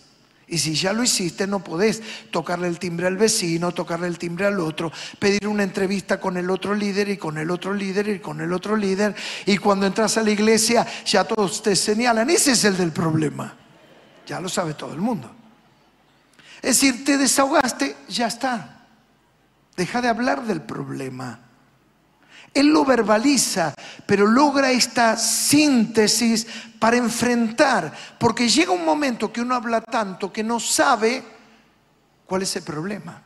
Y 0.50 0.58
si 0.58 0.74
ya 0.74 0.92
lo 0.92 1.04
hiciste, 1.04 1.46
no 1.46 1.62
podés 1.62 2.02
tocarle 2.32 2.66
el 2.66 2.80
timbre 2.80 3.06
al 3.06 3.16
vecino, 3.16 3.70
tocarle 3.70 4.08
el 4.08 4.18
timbre 4.18 4.46
al 4.46 4.58
otro, 4.58 4.90
pedir 5.20 5.46
una 5.46 5.62
entrevista 5.62 6.18
con 6.18 6.36
el 6.36 6.50
otro 6.50 6.74
líder 6.74 7.08
y 7.08 7.16
con 7.16 7.38
el 7.38 7.52
otro 7.52 7.72
líder 7.72 8.08
y 8.08 8.18
con 8.18 8.40
el 8.40 8.52
otro 8.52 8.76
líder. 8.76 9.14
Y 9.46 9.58
cuando 9.58 9.86
entras 9.86 10.16
a 10.16 10.24
la 10.24 10.30
iglesia, 10.32 10.84
ya 11.06 11.22
todos 11.22 11.62
te 11.62 11.76
señalan. 11.76 12.28
Ese 12.30 12.50
es 12.52 12.64
el 12.64 12.76
del 12.76 12.90
problema. 12.90 13.54
Ya 14.26 14.40
lo 14.40 14.48
sabe 14.48 14.74
todo 14.74 14.92
el 14.92 15.00
mundo. 15.00 15.30
Es 16.60 16.80
decir, 16.80 17.04
te 17.04 17.16
desahogaste, 17.16 17.96
ya 18.08 18.26
está. 18.26 18.88
Deja 19.76 20.02
de 20.02 20.08
hablar 20.08 20.42
del 20.42 20.62
problema. 20.62 21.38
Él 22.52 22.68
lo 22.68 22.84
verbaliza, 22.84 23.74
pero 24.06 24.26
logra 24.26 24.70
esta 24.70 25.16
síntesis 25.16 26.46
para 26.78 26.96
enfrentar, 26.96 27.92
porque 28.18 28.48
llega 28.48 28.72
un 28.72 28.84
momento 28.84 29.32
que 29.32 29.40
uno 29.40 29.54
habla 29.54 29.80
tanto 29.80 30.32
que 30.32 30.42
no 30.42 30.58
sabe 30.58 31.22
cuál 32.26 32.42
es 32.42 32.56
el 32.56 32.62
problema. 32.62 33.22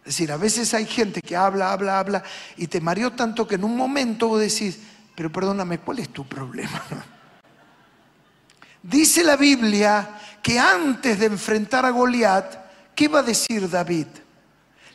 Es 0.00 0.16
decir, 0.16 0.32
a 0.32 0.36
veces 0.36 0.72
hay 0.74 0.86
gente 0.86 1.20
que 1.20 1.36
habla, 1.36 1.72
habla, 1.72 1.98
habla 1.98 2.22
y 2.56 2.66
te 2.66 2.80
mareó 2.80 3.12
tanto 3.12 3.46
que 3.46 3.56
en 3.56 3.64
un 3.64 3.76
momento 3.76 4.28
vos 4.28 4.40
decís, 4.40 4.78
pero 5.14 5.30
perdóname, 5.30 5.78
¿cuál 5.78 5.98
es 5.98 6.08
tu 6.10 6.26
problema? 6.26 6.82
Dice 8.82 9.22
la 9.22 9.36
Biblia 9.36 10.18
que 10.42 10.58
antes 10.58 11.18
de 11.18 11.26
enfrentar 11.26 11.84
a 11.84 11.90
Goliat, 11.90 12.94
¿qué 12.94 13.08
va 13.08 13.18
a 13.18 13.22
decir 13.22 13.68
David? 13.68 14.06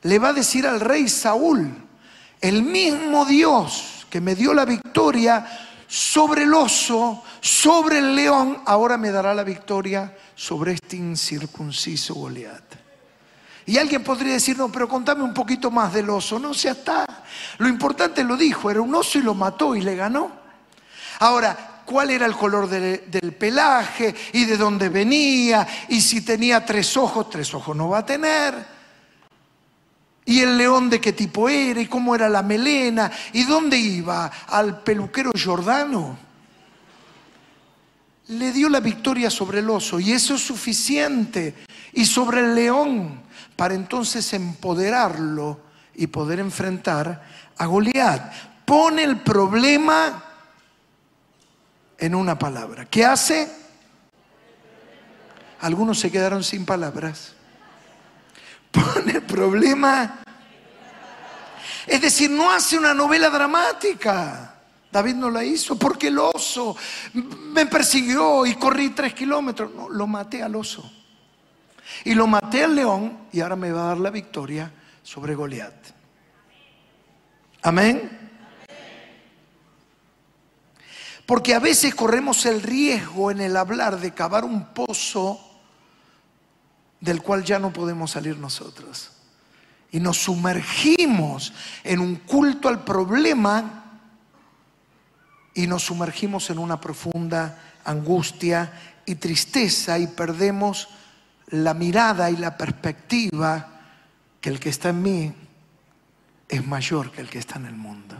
le 0.05 0.19
va 0.19 0.29
a 0.29 0.33
decir 0.33 0.67
al 0.67 0.79
rey 0.81 1.09
Saúl, 1.09 1.73
el 2.41 2.63
mismo 2.63 3.25
Dios 3.25 4.07
que 4.09 4.21
me 4.21 4.35
dio 4.35 4.53
la 4.53 4.65
victoria 4.65 5.45
sobre 5.87 6.43
el 6.43 6.53
oso, 6.53 7.23
sobre 7.41 7.99
el 7.99 8.15
león, 8.15 8.61
ahora 8.65 8.97
me 8.97 9.11
dará 9.11 9.33
la 9.33 9.43
victoria 9.43 10.15
sobre 10.35 10.73
este 10.73 10.97
incircunciso 10.97 12.13
Goliat. 12.15 12.63
Y 13.67 13.77
alguien 13.77 14.03
podría 14.03 14.33
decir, 14.33 14.57
no, 14.57 14.71
pero 14.71 14.87
contame 14.87 15.23
un 15.23 15.33
poquito 15.33 15.71
más 15.71 15.93
del 15.93 16.09
oso. 16.09 16.37
No, 16.37 16.51
ya 16.51 16.71
está. 16.71 17.05
Lo 17.57 17.67
importante 17.67 18.23
lo 18.23 18.37
dijo, 18.37 18.69
era 18.69 18.81
un 18.81 18.93
oso 18.93 19.17
y 19.17 19.23
lo 19.23 19.33
mató 19.33 19.75
y 19.75 19.81
le 19.81 19.95
ganó. 19.95 20.31
Ahora, 21.19 21.81
¿cuál 21.85 22.11
era 22.11 22.25
el 22.25 22.35
color 22.35 22.69
del 22.69 23.33
pelaje 23.33 24.13
y 24.33 24.45
de 24.45 24.57
dónde 24.57 24.89
venía? 24.89 25.67
Y 25.89 26.01
si 26.01 26.21
tenía 26.21 26.63
tres 26.63 26.95
ojos, 26.95 27.29
tres 27.29 27.53
ojos 27.53 27.75
no 27.75 27.89
va 27.89 27.99
a 27.99 28.05
tener 28.05 28.75
y 30.25 30.39
el 30.39 30.57
león 30.57 30.89
de 30.89 30.99
qué 30.99 31.13
tipo 31.13 31.47
era 31.47 31.79
y 31.79 31.85
cómo 31.85 32.15
era 32.15 32.27
la 32.27 32.41
melena 32.41 33.11
y 33.31 33.43
dónde 33.43 33.77
iba 33.77 34.25
al 34.47 34.81
peluquero 34.81 35.31
Jordano. 35.41 36.17
Le 38.27 38.51
dio 38.51 38.67
la 38.69 38.79
victoria 38.79 39.29
sobre 39.29 39.59
el 39.59 39.69
oso 39.69 39.99
y 39.99 40.11
eso 40.11 40.33
es 40.33 40.41
suficiente 40.41 41.53
y 41.93 42.05
sobre 42.05 42.39
el 42.39 42.55
león 42.55 43.21
para 43.55 43.75
entonces 43.75 44.33
empoderarlo 44.33 45.59
y 45.93 46.07
poder 46.07 46.39
enfrentar 46.39 47.23
a 47.55 47.65
Goliat. 47.67 48.33
Pone 48.65 49.03
el 49.03 49.19
problema 49.19 50.23
en 51.99 52.15
una 52.15 52.37
palabra. 52.39 52.85
¿Qué 52.85 53.05
hace? 53.05 53.47
Algunos 55.61 55.99
se 55.99 56.11
quedaron 56.11 56.43
sin 56.43 56.65
palabras 56.65 57.34
pone 58.75 59.13
el 59.13 59.23
problema. 59.23 60.19
Es 61.87 62.01
decir, 62.01 62.29
no 62.29 62.51
hace 62.51 62.77
una 62.77 62.93
novela 62.93 63.29
dramática. 63.29 64.55
David 64.91 65.15
no 65.15 65.29
la 65.29 65.43
hizo 65.43 65.77
porque 65.77 66.07
el 66.07 66.17
oso 66.17 66.75
me 67.13 67.65
persiguió 67.65 68.45
y 68.45 68.55
corrí 68.55 68.89
tres 68.91 69.13
kilómetros. 69.13 69.73
No, 69.73 69.89
lo 69.89 70.07
maté 70.07 70.41
al 70.41 70.55
oso. 70.55 70.89
Y 72.03 72.13
lo 72.13 72.27
maté 72.27 72.63
al 72.63 72.75
león 72.75 73.27
y 73.31 73.41
ahora 73.41 73.55
me 73.55 73.71
va 73.71 73.83
a 73.83 73.87
dar 73.87 73.97
la 73.97 74.09
victoria 74.09 74.71
sobre 75.03 75.35
Goliat. 75.35 75.73
Amén. 77.61 78.25
Porque 81.25 81.55
a 81.55 81.59
veces 81.59 81.95
corremos 81.95 82.45
el 82.45 82.61
riesgo 82.61 83.31
en 83.31 83.41
el 83.41 83.57
hablar 83.57 83.99
de 83.99 84.13
cavar 84.13 84.45
un 84.45 84.73
pozo 84.73 85.39
del 87.05 87.21
cual 87.21 87.43
ya 87.43 87.59
no 87.59 87.71
podemos 87.71 88.11
salir 88.11 88.37
nosotros. 88.39 89.11
Y 89.91 89.99
nos 89.99 90.17
sumergimos 90.17 91.53
en 91.83 91.99
un 91.99 92.15
culto 92.15 92.67
al 92.67 92.83
problema 92.83 94.01
y 95.53 95.67
nos 95.67 95.83
sumergimos 95.83 96.49
en 96.49 96.57
una 96.57 96.81
profunda 96.81 97.59
angustia 97.85 98.73
y 99.05 99.15
tristeza 99.15 99.99
y 99.99 100.07
perdemos 100.07 100.89
la 101.49 101.75
mirada 101.75 102.31
y 102.31 102.37
la 102.37 102.57
perspectiva 102.57 103.81
que 104.41 104.49
el 104.49 104.59
que 104.59 104.69
está 104.69 104.89
en 104.89 105.01
mí 105.03 105.33
es 106.49 106.65
mayor 106.65 107.11
que 107.11 107.21
el 107.21 107.29
que 107.29 107.37
está 107.37 107.59
en 107.59 107.67
el 107.67 107.75
mundo. 107.75 108.15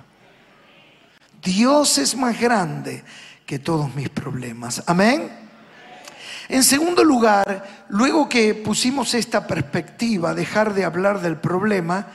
Dios 1.43 1.97
es 1.97 2.15
más 2.15 2.39
grande 2.39 3.03
que 3.47 3.57
todos 3.57 3.93
mis 3.95 4.09
problemas. 4.09 4.83
Amén. 4.85 5.44
En 6.47 6.63
segundo 6.63 7.03
lugar, 7.03 7.85
luego 7.89 8.29
que 8.29 8.53
pusimos 8.53 9.13
esta 9.13 9.47
perspectiva, 9.47 10.33
dejar 10.33 10.73
de 10.73 10.85
hablar 10.85 11.21
del 11.21 11.37
problema, 11.37 12.07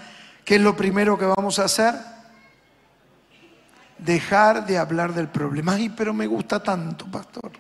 ¿qué 0.44 0.56
es 0.56 0.60
lo 0.60 0.76
primero 0.76 1.18
que 1.18 1.26
vamos 1.26 1.58
a 1.58 1.64
hacer? 1.64 1.94
Dejar 3.99 4.66
de 4.66 4.78
hablar 4.78 5.14
del 5.14 5.28
problema. 5.28 5.75
Ay, 5.75 5.88
pero 5.90 6.14
me 6.14 6.26
gusta 6.26 6.62
tanto, 6.62 7.06
pastor. 7.06 7.52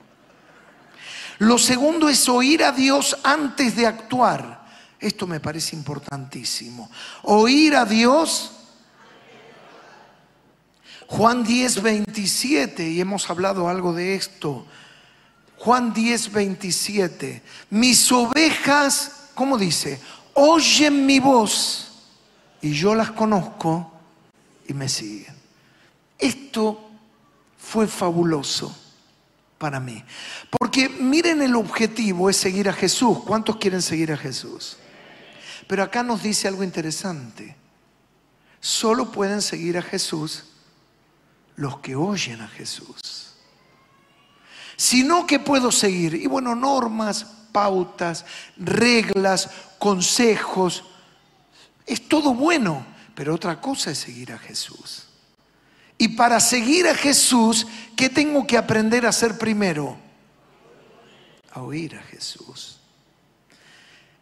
Lo 1.38 1.58
segundo 1.58 2.08
es 2.08 2.28
oír 2.28 2.62
a 2.62 2.70
Dios 2.70 3.18
antes 3.24 3.74
de 3.74 3.86
actuar. 3.86 4.60
Esto 4.98 5.26
me 5.26 5.40
parece 5.40 5.74
importantísimo. 5.74 6.90
Oír 7.22 7.74
a 7.74 7.84
Dios. 7.84 8.52
Juan 11.06 11.42
10, 11.42 11.82
27, 11.82 12.88
y 12.88 13.00
hemos 13.00 13.28
hablado 13.30 13.68
algo 13.68 13.92
de 13.92 14.14
esto. 14.14 14.66
Juan 15.60 15.92
10, 15.92 16.32
27. 16.32 17.42
Mis 17.68 18.10
ovejas, 18.10 19.28
¿cómo 19.34 19.58
dice? 19.58 20.00
Oyen 20.32 21.04
mi 21.04 21.20
voz 21.20 21.90
y 22.62 22.72
yo 22.72 22.94
las 22.94 23.10
conozco 23.10 23.92
y 24.66 24.72
me 24.72 24.88
siguen. 24.88 25.34
Esto 26.18 26.90
fue 27.58 27.86
fabuloso 27.86 28.74
para 29.58 29.80
mí. 29.80 30.02
Porque 30.48 30.88
miren 30.88 31.42
el 31.42 31.54
objetivo 31.54 32.30
es 32.30 32.38
seguir 32.38 32.70
a 32.70 32.72
Jesús. 32.72 33.18
¿Cuántos 33.26 33.56
quieren 33.56 33.82
seguir 33.82 34.12
a 34.12 34.16
Jesús? 34.16 34.78
Pero 35.66 35.82
acá 35.82 36.02
nos 36.02 36.22
dice 36.22 36.48
algo 36.48 36.64
interesante. 36.64 37.54
Solo 38.60 39.12
pueden 39.12 39.42
seguir 39.42 39.76
a 39.76 39.82
Jesús 39.82 40.44
los 41.56 41.80
que 41.80 41.96
oyen 41.96 42.40
a 42.40 42.48
Jesús 42.48 43.29
sino 44.80 45.26
que 45.26 45.38
puedo 45.38 45.70
seguir. 45.70 46.14
Y 46.14 46.26
bueno, 46.26 46.54
normas, 46.54 47.26
pautas, 47.52 48.24
reglas, 48.56 49.50
consejos, 49.78 50.84
es 51.84 52.08
todo 52.08 52.32
bueno, 52.32 52.86
pero 53.14 53.34
otra 53.34 53.60
cosa 53.60 53.90
es 53.90 53.98
seguir 53.98 54.32
a 54.32 54.38
Jesús. 54.38 55.06
Y 55.98 56.08
para 56.08 56.40
seguir 56.40 56.88
a 56.88 56.94
Jesús, 56.94 57.66
¿qué 57.94 58.08
tengo 58.08 58.46
que 58.46 58.56
aprender 58.56 59.04
a 59.04 59.10
hacer 59.10 59.36
primero? 59.36 59.98
A 61.52 61.60
oír 61.60 61.96
a 61.96 62.02
Jesús. 62.04 62.80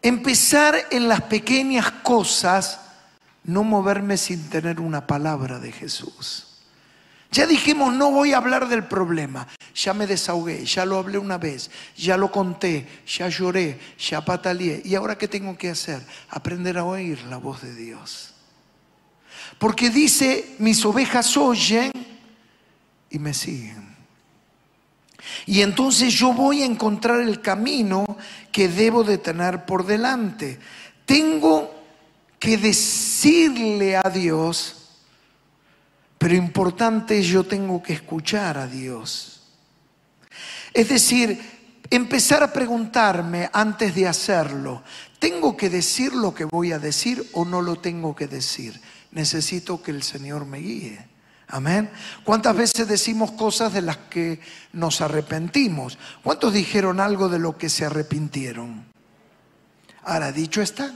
Empezar 0.01 0.75
en 0.91 1.07
las 1.07 1.21
pequeñas 1.21 1.89
cosas, 1.89 2.81
no 3.45 3.63
moverme 3.63 4.17
sin 4.17 4.49
tener 4.49 4.81
una 4.81 5.07
palabra 5.07 5.57
de 5.57 5.71
Jesús. 5.71 6.48
Ya 7.31 7.45
dijimos, 7.45 7.93
no 7.93 8.11
voy 8.11 8.33
a 8.33 8.37
hablar 8.37 8.67
del 8.67 8.85
problema. 8.85 9.47
Ya 9.75 9.93
me 9.93 10.07
desahogué, 10.07 10.65
ya 10.65 10.85
lo 10.85 10.97
hablé 10.97 11.17
una 11.17 11.37
vez, 11.37 11.69
ya 11.95 12.17
lo 12.17 12.31
conté, 12.31 12.87
ya 13.05 13.29
lloré, 13.29 13.79
ya 13.99 14.25
pataleé. 14.25 14.81
¿Y 14.83 14.95
ahora 14.95 15.17
qué 15.17 15.27
tengo 15.27 15.57
que 15.57 15.69
hacer? 15.69 16.01
Aprender 16.29 16.77
a 16.77 16.85
oír 16.85 17.21
la 17.23 17.37
voz 17.37 17.61
de 17.61 17.75
Dios. 17.75 18.33
Porque 19.59 19.89
dice, 19.89 20.55
mis 20.57 20.83
ovejas 20.85 21.37
oyen 21.37 21.91
y 23.09 23.19
me 23.19 23.33
siguen. 23.33 23.95
Y 25.45 25.61
entonces 25.61 26.13
yo 26.13 26.33
voy 26.33 26.63
a 26.63 26.65
encontrar 26.65 27.21
el 27.21 27.41
camino 27.41 28.05
que 28.51 28.67
debo 28.67 29.03
de 29.03 29.17
tener 29.17 29.65
por 29.65 29.85
delante. 29.85 30.59
Tengo 31.05 31.75
que 32.39 32.57
decirle 32.57 33.97
a 33.97 34.09
Dios, 34.09 34.78
pero 36.19 36.35
importante 36.35 37.23
yo 37.23 37.45
tengo 37.45 37.81
que 37.81 37.93
escuchar 37.93 38.57
a 38.57 38.67
Dios. 38.67 39.41
Es 40.73 40.89
decir, 40.89 41.39
empezar 41.89 42.43
a 42.43 42.53
preguntarme 42.53 43.49
antes 43.53 43.95
de 43.95 44.07
hacerlo, 44.07 44.83
¿tengo 45.17 45.55
que 45.55 45.69
decir 45.69 46.13
lo 46.13 46.35
que 46.35 46.43
voy 46.43 46.73
a 46.73 46.77
decir 46.77 47.25
o 47.33 47.45
no 47.45 47.61
lo 47.61 47.77
tengo 47.77 48.15
que 48.15 48.27
decir? 48.27 48.79
Necesito 49.11 49.81
que 49.81 49.91
el 49.91 50.03
Señor 50.03 50.45
me 50.45 50.59
guíe. 50.59 51.07
Amén. 51.47 51.89
¿Cuántas 52.25 52.55
veces 52.55 52.87
decimos 52.87 53.31
cosas 53.31 53.73
de 53.73 53.81
las 53.81 53.97
que 53.97 54.41
nos 54.73 55.01
arrepentimos? 55.01 55.97
¿Cuántos 56.21 56.53
dijeron 56.53 56.99
algo 56.99 57.29
de 57.29 57.39
lo 57.39 57.57
que 57.57 57.69
se 57.69 57.85
arrepintieron? 57.85 58.85
Ahora, 60.03 60.31
dicho 60.33 60.61
está. 60.61 60.93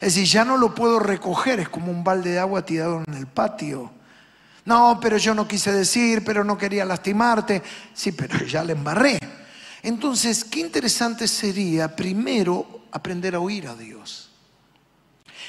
Es 0.00 0.14
decir, 0.14 0.24
ya 0.24 0.44
no 0.44 0.56
lo 0.56 0.74
puedo 0.74 0.98
recoger, 0.98 1.60
es 1.60 1.68
como 1.68 1.92
un 1.92 2.02
balde 2.02 2.30
de 2.30 2.38
agua 2.40 2.64
tirado 2.64 3.04
en 3.06 3.14
el 3.14 3.26
patio. 3.26 3.92
No, 4.64 4.98
pero 5.00 5.18
yo 5.18 5.34
no 5.34 5.46
quise 5.46 5.72
decir, 5.72 6.24
pero 6.24 6.42
no 6.42 6.56
quería 6.56 6.84
lastimarte. 6.84 7.62
Sí, 7.92 8.12
pero 8.12 8.44
ya 8.44 8.64
le 8.64 8.72
embarré. 8.72 9.18
Entonces, 9.82 10.44
qué 10.44 10.60
interesante 10.60 11.28
sería 11.28 11.94
primero 11.94 12.86
aprender 12.90 13.34
a 13.34 13.40
oír 13.40 13.68
a 13.68 13.74
Dios. 13.74 14.30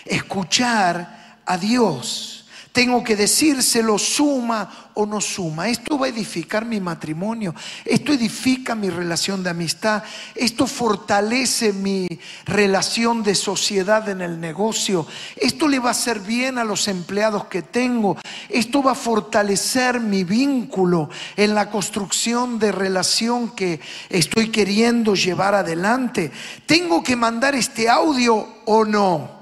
Escuchar 0.04 1.40
a 1.46 1.58
Dios 1.58 2.45
tengo 2.76 3.02
que 3.06 3.16
decírselo, 3.16 3.98
suma 3.98 4.90
o 4.96 5.06
no 5.06 5.22
suma. 5.22 5.70
Esto 5.70 5.98
va 5.98 6.08
a 6.08 6.10
edificar 6.10 6.66
mi 6.66 6.82
matrimonio, 6.82 7.56
esto 7.86 8.12
edifica 8.12 8.76
mi 8.76 8.90
relación 8.90 9.42
de 9.42 9.50
amistad, 9.50 10.04
esto 10.36 10.68
fortalece 10.68 11.72
mi 11.72 12.06
relación 12.44 13.24
de 13.24 13.34
sociedad 13.34 14.10
en 14.10 14.20
el 14.20 14.42
negocio, 14.42 15.08
esto 15.38 15.70
le 15.70 15.80
va 15.80 15.88
a 15.88 15.92
hacer 15.92 16.20
bien 16.20 16.58
a 16.58 16.66
los 16.66 16.90
empleados 16.90 17.46
que 17.46 17.62
tengo, 17.62 18.18
esto 18.50 18.84
va 18.84 18.92
a 18.92 18.96
fortalecer 18.96 20.02
mi 20.02 20.26
vínculo 20.26 21.10
en 21.38 21.56
la 21.56 21.72
construcción 21.72 22.60
de 22.60 22.74
relación 22.74 23.56
que 23.56 23.80
estoy 24.10 24.50
queriendo 24.50 25.16
llevar 25.16 25.56
adelante. 25.56 26.30
¿Tengo 26.66 27.02
que 27.02 27.16
mandar 27.16 27.56
este 27.56 27.88
audio 27.88 28.46
o 28.66 28.84
no? 28.84 29.35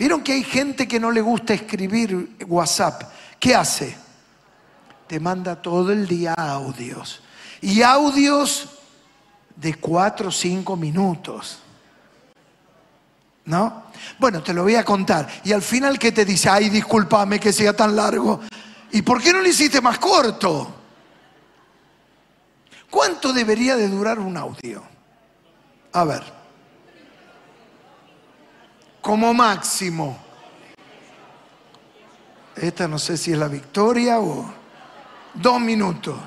¿Vieron 0.00 0.22
que 0.22 0.32
hay 0.32 0.44
gente 0.44 0.88
que 0.88 0.98
no 0.98 1.10
le 1.10 1.20
gusta 1.20 1.52
escribir 1.52 2.38
WhatsApp? 2.48 3.02
¿Qué 3.38 3.54
hace? 3.54 3.94
Te 5.06 5.20
manda 5.20 5.60
todo 5.60 5.92
el 5.92 6.08
día 6.08 6.32
audios. 6.32 7.20
Y 7.60 7.82
audios 7.82 8.78
de 9.54 9.74
cuatro 9.74 10.30
o 10.30 10.32
cinco 10.32 10.74
minutos. 10.74 11.58
¿No? 13.44 13.82
Bueno, 14.18 14.42
te 14.42 14.54
lo 14.54 14.62
voy 14.62 14.76
a 14.76 14.86
contar. 14.86 15.28
Y 15.44 15.52
al 15.52 15.60
final, 15.60 15.98
¿qué 15.98 16.12
te 16.12 16.24
dice? 16.24 16.48
Ay, 16.48 16.70
discúlpame 16.70 17.38
que 17.38 17.52
sea 17.52 17.76
tan 17.76 17.94
largo. 17.94 18.40
¿Y 18.92 19.02
por 19.02 19.20
qué 19.20 19.34
no 19.34 19.42
lo 19.42 19.48
hiciste 19.48 19.82
más 19.82 19.98
corto? 19.98 20.76
¿Cuánto 22.88 23.34
debería 23.34 23.76
de 23.76 23.86
durar 23.86 24.18
un 24.18 24.34
audio? 24.38 24.82
A 25.92 26.04
ver 26.04 26.39
como 29.00 29.32
máximo. 29.34 30.18
Esta 32.56 32.86
no 32.86 32.98
sé 32.98 33.16
si 33.16 33.32
es 33.32 33.38
la 33.38 33.48
victoria 33.48 34.20
o 34.20 34.52
dos 35.34 35.60
minutos. 35.60 36.18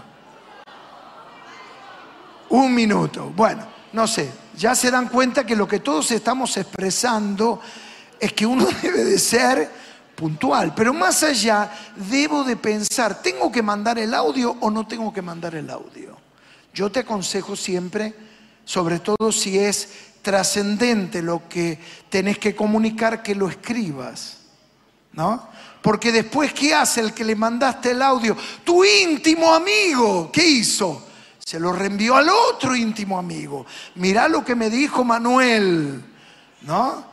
Un 2.50 2.74
minuto. 2.74 3.32
Bueno, 3.36 3.68
no 3.92 4.08
sé. 4.08 4.32
Ya 4.56 4.76
se 4.76 4.92
dan 4.92 5.10
cuenta 5.10 5.46
que 5.46 5.56
lo 5.56 5.68
que 5.68 5.80
todos 5.80 6.12
estamos 6.12 6.56
expresando 6.58 7.60
es 8.20 8.34
que 8.34 8.46
uno 8.46 8.68
debe 8.82 9.04
de 9.04 9.20
ser 9.20 9.70
puntual. 10.16 10.74
Pero 10.76 10.94
más 10.94 11.24
allá, 11.24 11.72
debo 11.96 12.44
de 12.44 12.56
pensar, 12.56 13.22
¿tengo 13.22 13.52
que 13.52 13.62
mandar 13.62 13.98
el 14.00 14.14
audio 14.14 14.56
o 14.60 14.70
no 14.70 14.88
tengo 14.88 15.12
que 15.12 15.22
mandar 15.22 15.56
el 15.56 15.70
audio? 15.70 16.18
Yo 16.74 16.92
te 16.92 17.02
aconsejo 17.02 17.56
siempre, 17.56 18.14
sobre 18.66 19.00
todo 19.00 19.32
si 19.32 19.60
es 19.60 20.13
trascendente 20.24 21.22
lo 21.22 21.48
que 21.48 21.78
tenés 22.10 22.40
que 22.40 22.56
comunicar 22.56 23.22
que 23.22 23.36
lo 23.36 23.48
escribas. 23.48 24.40
¿No? 25.12 25.48
Porque 25.84 26.12
después, 26.12 26.54
¿qué 26.54 26.74
hace 26.74 27.02
el 27.02 27.14
que 27.14 27.24
le 27.24 27.36
mandaste 27.36 27.92
el 27.92 28.02
audio? 28.02 28.36
Tu 28.64 28.84
íntimo 28.84 29.54
amigo, 29.54 30.32
¿qué 30.32 30.44
hizo? 30.44 31.06
Se 31.38 31.60
lo 31.60 31.74
reenvió 31.74 32.16
al 32.16 32.30
otro 32.30 32.76
íntimo 32.76 33.20
amigo. 33.20 33.66
Mirá 33.96 34.28
lo 34.28 34.44
que 34.44 34.56
me 34.56 34.70
dijo 34.70 35.04
Manuel, 35.04 36.04
¿no? 36.62 37.06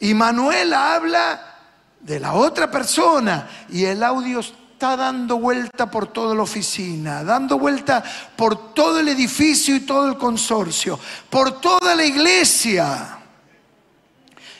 Y 0.00 0.12
Manuel 0.12 0.74
habla 0.74 1.56
de 2.00 2.20
la 2.20 2.34
otra 2.34 2.70
persona 2.70 3.48
y 3.70 3.84
el 3.84 4.02
audio 4.02 4.40
está 4.78 4.96
dando 4.96 5.40
vuelta 5.40 5.90
por 5.90 6.06
toda 6.12 6.36
la 6.36 6.42
oficina, 6.42 7.24
dando 7.24 7.58
vuelta 7.58 8.00
por 8.36 8.72
todo 8.74 9.00
el 9.00 9.08
edificio 9.08 9.74
y 9.74 9.80
todo 9.80 10.08
el 10.08 10.16
consorcio, 10.16 11.00
por 11.28 11.60
toda 11.60 11.96
la 11.96 12.04
iglesia. 12.04 13.18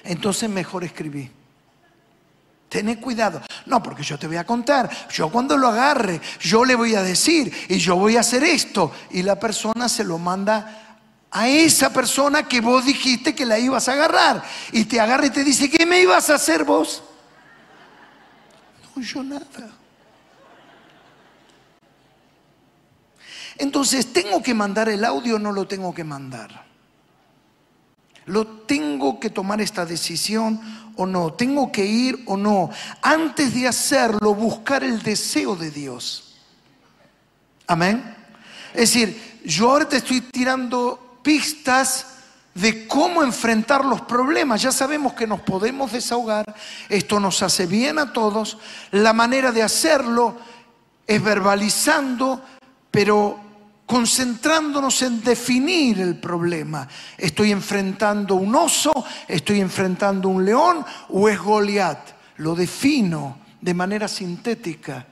Entonces 0.02 0.50
mejor 0.50 0.82
escribí. 0.82 1.30
Tené 2.68 2.98
cuidado. 3.00 3.40
No, 3.66 3.80
porque 3.80 4.02
yo 4.02 4.18
te 4.18 4.26
voy 4.26 4.38
a 4.38 4.44
contar. 4.44 4.90
Yo 5.08 5.30
cuando 5.30 5.56
lo 5.56 5.68
agarre, 5.68 6.20
yo 6.40 6.64
le 6.64 6.74
voy 6.74 6.96
a 6.96 7.02
decir 7.04 7.52
y 7.68 7.78
yo 7.78 7.94
voy 7.94 8.16
a 8.16 8.20
hacer 8.20 8.42
esto. 8.42 8.90
Y 9.12 9.22
la 9.22 9.38
persona 9.38 9.88
se 9.88 10.02
lo 10.02 10.18
manda 10.18 10.98
a 11.30 11.48
esa 11.48 11.92
persona 11.92 12.42
que 12.42 12.60
vos 12.60 12.84
dijiste 12.84 13.36
que 13.36 13.46
la 13.46 13.56
ibas 13.56 13.88
a 13.88 13.92
agarrar. 13.92 14.42
Y 14.72 14.84
te 14.86 14.98
agarra 14.98 15.26
y 15.26 15.30
te 15.30 15.44
dice, 15.44 15.70
¿qué 15.70 15.86
me 15.86 16.00
ibas 16.00 16.28
a 16.28 16.34
hacer 16.34 16.64
vos? 16.64 17.04
No, 18.96 19.00
yo 19.00 19.22
nada. 19.22 19.77
Entonces, 23.58 24.12
¿tengo 24.12 24.42
que 24.42 24.54
mandar 24.54 24.88
el 24.88 25.04
audio 25.04 25.36
o 25.36 25.38
no 25.38 25.52
lo 25.52 25.66
tengo 25.66 25.92
que 25.92 26.04
mandar? 26.04 26.66
¿Lo 28.26 28.46
tengo 28.46 29.18
que 29.18 29.30
tomar 29.30 29.60
esta 29.60 29.84
decisión 29.84 30.60
o 30.96 31.06
no? 31.06 31.32
¿Tengo 31.32 31.72
que 31.72 31.84
ir 31.84 32.22
o 32.26 32.36
no? 32.36 32.70
Antes 33.02 33.54
de 33.54 33.66
hacerlo, 33.66 34.34
buscar 34.34 34.84
el 34.84 35.02
deseo 35.02 35.56
de 35.56 35.70
Dios. 35.70 36.36
Amén. 37.66 38.16
Es 38.74 38.92
decir, 38.92 39.40
yo 39.44 39.70
ahora 39.70 39.88
te 39.88 39.96
estoy 39.96 40.20
tirando 40.20 41.18
pistas 41.22 42.06
de 42.54 42.86
cómo 42.86 43.22
enfrentar 43.22 43.84
los 43.84 44.02
problemas. 44.02 44.62
Ya 44.62 44.72
sabemos 44.72 45.14
que 45.14 45.26
nos 45.26 45.40
podemos 45.40 45.92
desahogar, 45.92 46.54
esto 46.88 47.18
nos 47.18 47.42
hace 47.42 47.66
bien 47.66 47.98
a 47.98 48.12
todos. 48.12 48.58
La 48.90 49.12
manera 49.12 49.52
de 49.52 49.62
hacerlo 49.62 50.36
es 51.06 51.22
verbalizando, 51.22 52.42
pero 52.90 53.47
concentrándonos 53.88 55.00
en 55.00 55.24
definir 55.24 55.98
el 56.00 56.16
problema. 56.16 56.86
¿Estoy 57.16 57.52
enfrentando 57.52 58.34
un 58.34 58.54
oso? 58.54 58.92
¿Estoy 59.26 59.60
enfrentando 59.60 60.28
un 60.28 60.44
león? 60.44 60.84
¿O 61.08 61.26
es 61.26 61.38
Goliat? 61.38 62.10
Lo 62.36 62.54
defino 62.54 63.38
de 63.58 63.72
manera 63.72 64.06
sintética. 64.06 65.06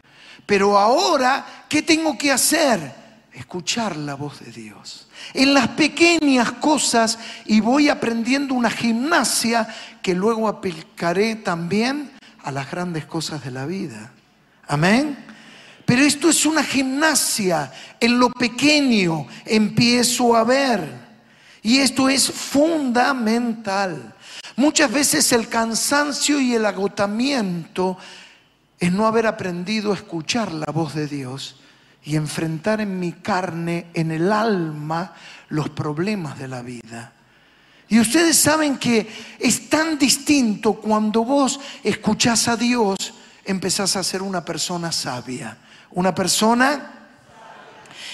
Pero 0.44 0.78
ahora, 0.78 1.64
¿qué 1.70 1.80
tengo 1.80 2.18
que 2.18 2.30
hacer? 2.30 3.06
Escuchar 3.32 3.96
la 3.96 4.14
voz 4.14 4.40
de 4.40 4.52
Dios. 4.52 5.08
En 5.32 5.54
las 5.54 5.68
pequeñas 5.68 6.52
cosas 6.52 7.18
y 7.46 7.60
voy 7.60 7.88
aprendiendo 7.88 8.52
una 8.52 8.70
gimnasia 8.70 9.66
que 10.02 10.14
luego 10.14 10.48
aplicaré 10.48 11.36
también 11.36 12.12
a 12.44 12.52
las 12.52 12.70
grandes 12.70 13.06
cosas 13.06 13.42
de 13.42 13.52
la 13.52 13.64
vida. 13.64 14.12
Amén. 14.68 15.25
Pero 15.86 16.02
esto 16.02 16.28
es 16.28 16.44
una 16.44 16.64
gimnasia. 16.64 17.72
En 18.00 18.18
lo 18.18 18.30
pequeño 18.30 19.28
empiezo 19.44 20.36
a 20.36 20.42
ver. 20.42 21.06
Y 21.62 21.78
esto 21.78 22.08
es 22.08 22.28
fundamental. 22.28 24.14
Muchas 24.56 24.90
veces 24.90 25.30
el 25.32 25.48
cansancio 25.48 26.40
y 26.40 26.54
el 26.54 26.66
agotamiento 26.66 27.96
es 28.78 28.92
no 28.92 29.06
haber 29.06 29.28
aprendido 29.28 29.92
a 29.92 29.94
escuchar 29.94 30.52
la 30.52 30.72
voz 30.72 30.94
de 30.94 31.06
Dios 31.06 31.60
y 32.02 32.16
enfrentar 32.16 32.80
en 32.80 32.98
mi 32.98 33.12
carne, 33.12 33.86
en 33.94 34.10
el 34.10 34.32
alma, 34.32 35.14
los 35.50 35.70
problemas 35.70 36.38
de 36.38 36.48
la 36.48 36.62
vida. 36.62 37.12
Y 37.88 38.00
ustedes 38.00 38.36
saben 38.36 38.78
que 38.78 39.06
es 39.38 39.68
tan 39.68 39.98
distinto 39.98 40.74
cuando 40.74 41.24
vos 41.24 41.60
escuchás 41.84 42.48
a 42.48 42.56
Dios, 42.56 42.96
empezás 43.44 43.94
a 43.94 44.02
ser 44.02 44.22
una 44.22 44.44
persona 44.44 44.90
sabia 44.90 45.58
una 45.96 46.14
persona 46.14 46.92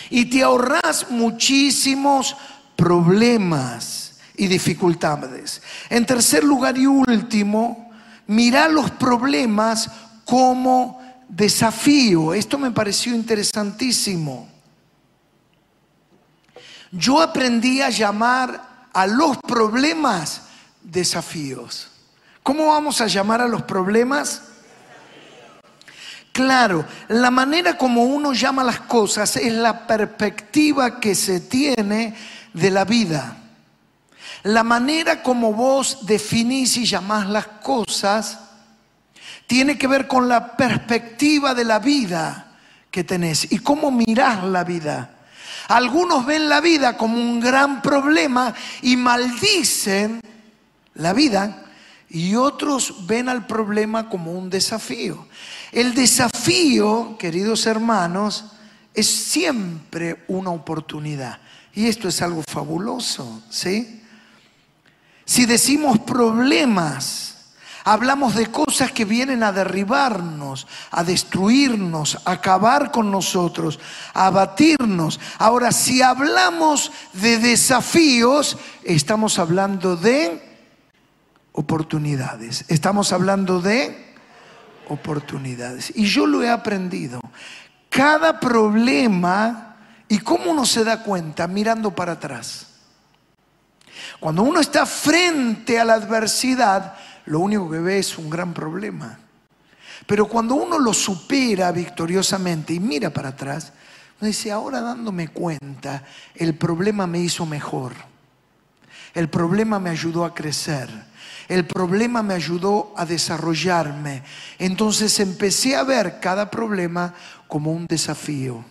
y 0.08 0.26
te 0.26 0.42
ahorras 0.42 1.10
muchísimos 1.10 2.36
problemas 2.76 4.20
y 4.36 4.46
dificultades. 4.46 5.60
En 5.90 6.06
tercer 6.06 6.44
lugar 6.44 6.78
y 6.78 6.86
último, 6.86 7.90
mira 8.28 8.68
los 8.68 8.92
problemas 8.92 9.90
como 10.24 11.02
desafío. 11.28 12.32
Esto 12.34 12.56
me 12.56 12.70
pareció 12.70 13.14
interesantísimo. 13.16 14.48
Yo 16.92 17.20
aprendí 17.20 17.82
a 17.82 17.90
llamar 17.90 18.88
a 18.92 19.06
los 19.08 19.38
problemas 19.38 20.42
desafíos. 20.84 21.90
¿Cómo 22.44 22.68
vamos 22.68 23.00
a 23.00 23.08
llamar 23.08 23.40
a 23.40 23.48
los 23.48 23.62
problemas? 23.62 24.51
Claro, 26.32 26.86
la 27.08 27.30
manera 27.30 27.76
como 27.76 28.04
uno 28.04 28.32
llama 28.32 28.64
las 28.64 28.80
cosas 28.80 29.36
es 29.36 29.52
la 29.52 29.86
perspectiva 29.86 30.98
que 30.98 31.14
se 31.14 31.40
tiene 31.40 32.14
de 32.54 32.70
la 32.70 32.86
vida. 32.86 33.36
La 34.44 34.62
manera 34.62 35.22
como 35.22 35.52
vos 35.52 36.06
definís 36.06 36.76
y 36.78 36.86
llamás 36.86 37.28
las 37.28 37.46
cosas 37.46 38.38
tiene 39.46 39.76
que 39.76 39.86
ver 39.86 40.08
con 40.08 40.26
la 40.26 40.56
perspectiva 40.56 41.54
de 41.54 41.66
la 41.66 41.78
vida 41.78 42.52
que 42.90 43.04
tenés 43.04 43.52
y 43.52 43.58
cómo 43.58 43.90
mirás 43.90 44.42
la 44.42 44.64
vida. 44.64 45.10
Algunos 45.68 46.24
ven 46.24 46.48
la 46.48 46.62
vida 46.62 46.96
como 46.96 47.18
un 47.18 47.40
gran 47.40 47.82
problema 47.82 48.54
y 48.80 48.96
maldicen 48.96 50.20
la 50.94 51.12
vida 51.12 51.64
y 52.08 52.34
otros 52.34 53.06
ven 53.06 53.28
al 53.28 53.46
problema 53.46 54.08
como 54.08 54.32
un 54.32 54.50
desafío. 54.50 55.26
El 55.72 55.94
desafío, 55.94 57.16
queridos 57.18 57.64
hermanos, 57.64 58.44
es 58.92 59.06
siempre 59.06 60.22
una 60.28 60.50
oportunidad. 60.50 61.38
Y 61.72 61.86
esto 61.86 62.08
es 62.08 62.20
algo 62.20 62.42
fabuloso, 62.46 63.42
¿sí? 63.48 64.02
Si 65.24 65.46
decimos 65.46 65.98
problemas, 66.00 67.54
hablamos 67.84 68.34
de 68.34 68.48
cosas 68.48 68.92
que 68.92 69.06
vienen 69.06 69.42
a 69.42 69.50
derribarnos, 69.50 70.66
a 70.90 71.04
destruirnos, 71.04 72.18
a 72.26 72.32
acabar 72.32 72.92
con 72.92 73.10
nosotros, 73.10 73.80
a 74.12 74.26
abatirnos. 74.26 75.18
Ahora, 75.38 75.72
si 75.72 76.02
hablamos 76.02 76.92
de 77.14 77.38
desafíos, 77.38 78.58
estamos 78.84 79.38
hablando 79.38 79.96
de 79.96 80.52
oportunidades. 81.52 82.66
Estamos 82.68 83.10
hablando 83.14 83.62
de 83.62 84.11
oportunidades. 84.88 85.92
Y 85.94 86.06
yo 86.06 86.26
lo 86.26 86.42
he 86.42 86.50
aprendido. 86.50 87.20
Cada 87.88 88.40
problema, 88.40 89.76
¿y 90.08 90.18
cómo 90.18 90.50
uno 90.50 90.64
se 90.64 90.84
da 90.84 91.02
cuenta? 91.02 91.46
Mirando 91.46 91.94
para 91.94 92.12
atrás. 92.12 92.68
Cuando 94.20 94.42
uno 94.42 94.60
está 94.60 94.86
frente 94.86 95.78
a 95.78 95.84
la 95.84 95.94
adversidad, 95.94 96.94
lo 97.26 97.40
único 97.40 97.70
que 97.70 97.78
ve 97.78 97.98
es 97.98 98.16
un 98.18 98.30
gran 98.30 98.54
problema. 98.54 99.18
Pero 100.06 100.26
cuando 100.26 100.54
uno 100.54 100.78
lo 100.78 100.92
supera 100.92 101.70
victoriosamente 101.72 102.72
y 102.72 102.80
mira 102.80 103.10
para 103.10 103.30
atrás, 103.30 103.72
uno 104.20 104.28
dice, 104.28 104.52
ahora 104.52 104.80
dándome 104.80 105.28
cuenta, 105.28 106.04
el 106.34 106.54
problema 106.54 107.06
me 107.06 107.20
hizo 107.20 107.46
mejor. 107.46 107.92
El 109.14 109.28
problema 109.28 109.78
me 109.78 109.90
ayudó 109.90 110.24
a 110.24 110.34
crecer 110.34 110.88
el 111.48 111.66
problema 111.66 112.22
me 112.22 112.32
ayudó 112.32 112.94
a 112.96 113.04
desarrollarme. 113.04 114.22
Entonces 114.58 115.20
empecé 115.20 115.76
a 115.76 115.82
ver 115.82 116.18
cada 116.18 116.50
problema 116.50 117.12
como 117.46 117.72
un 117.72 117.86
desafío. 117.86 118.64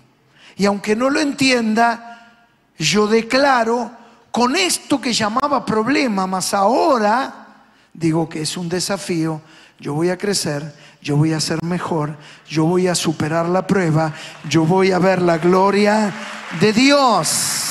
Y 0.58 0.66
aunque 0.66 0.96
no 0.96 1.10
lo 1.10 1.20
entienda, 1.20 2.48
yo 2.80 3.06
declaro 3.08 3.92
con 4.32 4.56
esto 4.56 5.00
que 5.00 5.14
llamaba 5.14 5.66
problema, 5.66 6.26
más 6.26 6.54
ahora 6.54 7.66
digo 7.94 8.28
que 8.28 8.42
es 8.42 8.58
un 8.58 8.70
desafío, 8.70 9.42
yo 9.80 9.94
voy 9.94 10.10
a 10.10 10.18
crecer, 10.18 10.74
yo 11.02 11.18
voy 11.18 11.34
a 11.34 11.40
ser 11.40 11.62
mejor, 11.64 12.18
yo 12.48 12.66
voy 12.66 12.88
a 12.88 12.96
superar 12.96 13.48
la 13.48 13.68
prueba, 13.68 14.14
yo 14.50 14.64
voy 14.64 14.92
a 14.92 15.00
ver 15.00 15.22
la 15.22 15.38
gloria 15.38 16.14
de 16.60 16.72
Dios. 16.72 17.71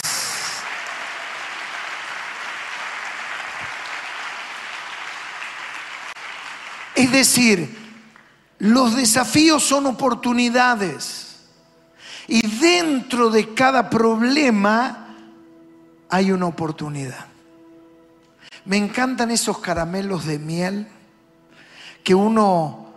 Es 7.01 7.13
decir, 7.13 7.79
los 8.59 8.95
desafíos 8.95 9.63
son 9.63 9.87
oportunidades. 9.87 11.39
Y 12.29 12.47
dentro 12.47 13.31
de 13.31 13.55
cada 13.55 13.89
problema 13.89 15.17
hay 16.11 16.31
una 16.31 16.45
oportunidad. 16.45 17.25
Me 18.67 18.77
encantan 18.77 19.31
esos 19.31 19.61
caramelos 19.61 20.27
de 20.27 20.39
miel 20.39 20.89
que 22.05 22.15
uno 22.15 22.93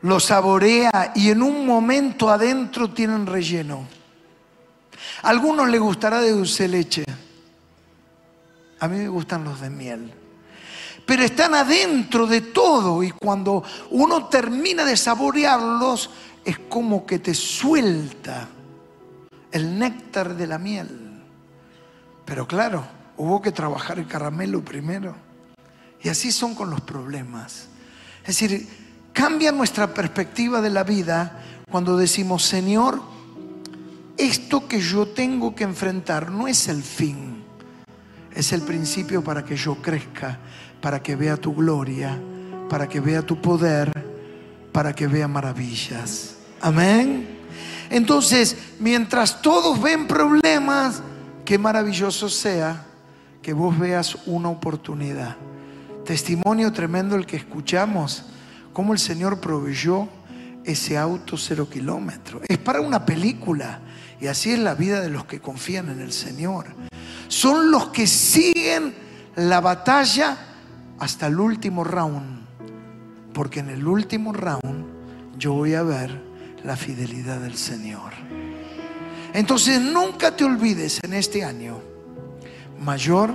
los 0.00 0.24
saborea 0.24 1.12
y 1.14 1.28
en 1.28 1.42
un 1.42 1.66
momento 1.66 2.30
adentro 2.30 2.94
tienen 2.94 3.26
relleno. 3.26 3.86
A 5.20 5.28
algunos 5.28 5.68
les 5.68 5.82
gustará 5.82 6.22
de 6.22 6.30
dulce 6.30 6.66
leche. 6.66 7.04
A 8.80 8.88
mí 8.88 8.96
me 8.96 9.08
gustan 9.08 9.44
los 9.44 9.60
de 9.60 9.68
miel 9.68 10.14
pero 11.08 11.24
están 11.24 11.54
adentro 11.54 12.28
de 12.28 12.42
todo 12.42 13.02
y 13.02 13.10
cuando 13.10 13.64
uno 13.90 14.26
termina 14.26 14.84
de 14.84 14.96
saborearlos 14.96 16.10
es 16.44 16.60
como 16.68 17.04
que 17.04 17.18
te 17.18 17.34
suelta 17.34 18.46
el 19.50 19.76
néctar 19.78 20.36
de 20.36 20.46
la 20.46 20.58
miel. 20.58 21.24
Pero 22.24 22.46
claro, 22.46 22.84
hubo 23.16 23.40
que 23.42 23.50
trabajar 23.50 23.98
el 23.98 24.06
caramelo 24.06 24.62
primero. 24.62 25.16
Y 26.02 26.10
así 26.10 26.30
son 26.30 26.54
con 26.54 26.68
los 26.68 26.82
problemas. 26.82 27.68
Es 28.20 28.38
decir, 28.38 28.68
Cambia 29.18 29.50
nuestra 29.50 29.92
perspectiva 29.92 30.60
de 30.60 30.70
la 30.70 30.84
vida 30.84 31.42
cuando 31.68 31.96
decimos, 31.96 32.44
Señor, 32.44 33.02
esto 34.16 34.68
que 34.68 34.80
yo 34.80 35.08
tengo 35.08 35.56
que 35.56 35.64
enfrentar 35.64 36.30
no 36.30 36.46
es 36.46 36.68
el 36.68 36.84
fin, 36.84 37.42
es 38.32 38.52
el 38.52 38.62
principio 38.62 39.24
para 39.24 39.44
que 39.44 39.56
yo 39.56 39.82
crezca, 39.82 40.38
para 40.80 41.02
que 41.02 41.16
vea 41.16 41.36
tu 41.36 41.54
gloria, 41.54 42.18
para 42.68 42.88
que 42.88 43.00
vea 43.00 43.22
tu 43.22 43.40
poder, 43.40 43.92
para 44.72 44.94
que 44.94 45.06
vea 45.06 45.28
maravillas. 45.28 46.36
Amén. 46.60 47.38
Entonces, 47.90 48.56
mientras 48.78 49.40
todos 49.40 49.80
ven 49.80 50.06
problemas, 50.06 51.02
qué 51.44 51.58
maravilloso 51.58 52.28
sea 52.28 52.84
que 53.42 53.52
vos 53.52 53.78
veas 53.78 54.16
una 54.26 54.50
oportunidad. 54.50 55.36
Testimonio 56.04 56.72
tremendo 56.72 57.16
el 57.16 57.26
que 57.26 57.36
escuchamos, 57.36 58.24
cómo 58.72 58.92
el 58.92 58.98
Señor 58.98 59.40
proveyó 59.40 60.08
ese 60.64 60.98
auto 60.98 61.36
cero 61.36 61.68
kilómetro. 61.70 62.40
Es 62.46 62.58
para 62.58 62.80
una 62.80 63.04
película. 63.06 63.80
Y 64.20 64.26
así 64.26 64.50
es 64.50 64.58
la 64.58 64.74
vida 64.74 65.00
de 65.00 65.10
los 65.10 65.24
que 65.24 65.40
confían 65.40 65.88
en 65.88 66.00
el 66.00 66.12
Señor. 66.12 66.66
Son 67.28 67.70
los 67.70 67.88
que 67.88 68.06
siguen 68.06 68.94
la 69.36 69.60
batalla 69.60 70.36
hasta 70.98 71.26
el 71.26 71.38
último 71.38 71.84
round. 71.84 72.46
Porque 73.32 73.60
en 73.60 73.70
el 73.70 73.86
último 73.86 74.32
round 74.32 74.86
yo 75.38 75.52
voy 75.52 75.74
a 75.74 75.82
ver 75.82 76.20
la 76.64 76.76
fidelidad 76.76 77.40
del 77.40 77.56
Señor. 77.56 78.12
Entonces 79.32 79.80
nunca 79.80 80.34
te 80.34 80.44
olvides 80.44 81.00
en 81.02 81.12
este 81.12 81.44
año, 81.44 81.80
mayor, 82.80 83.34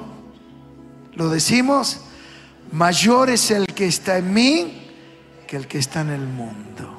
lo 1.14 1.30
decimos, 1.30 2.02
mayor 2.72 3.30
es 3.30 3.52
el 3.52 3.68
que 3.68 3.86
está 3.86 4.18
en 4.18 4.34
mí 4.34 4.88
que 5.48 5.56
el 5.56 5.68
que 5.68 5.78
está 5.78 6.02
en 6.02 6.10
el 6.10 6.28
mundo. 6.28 6.93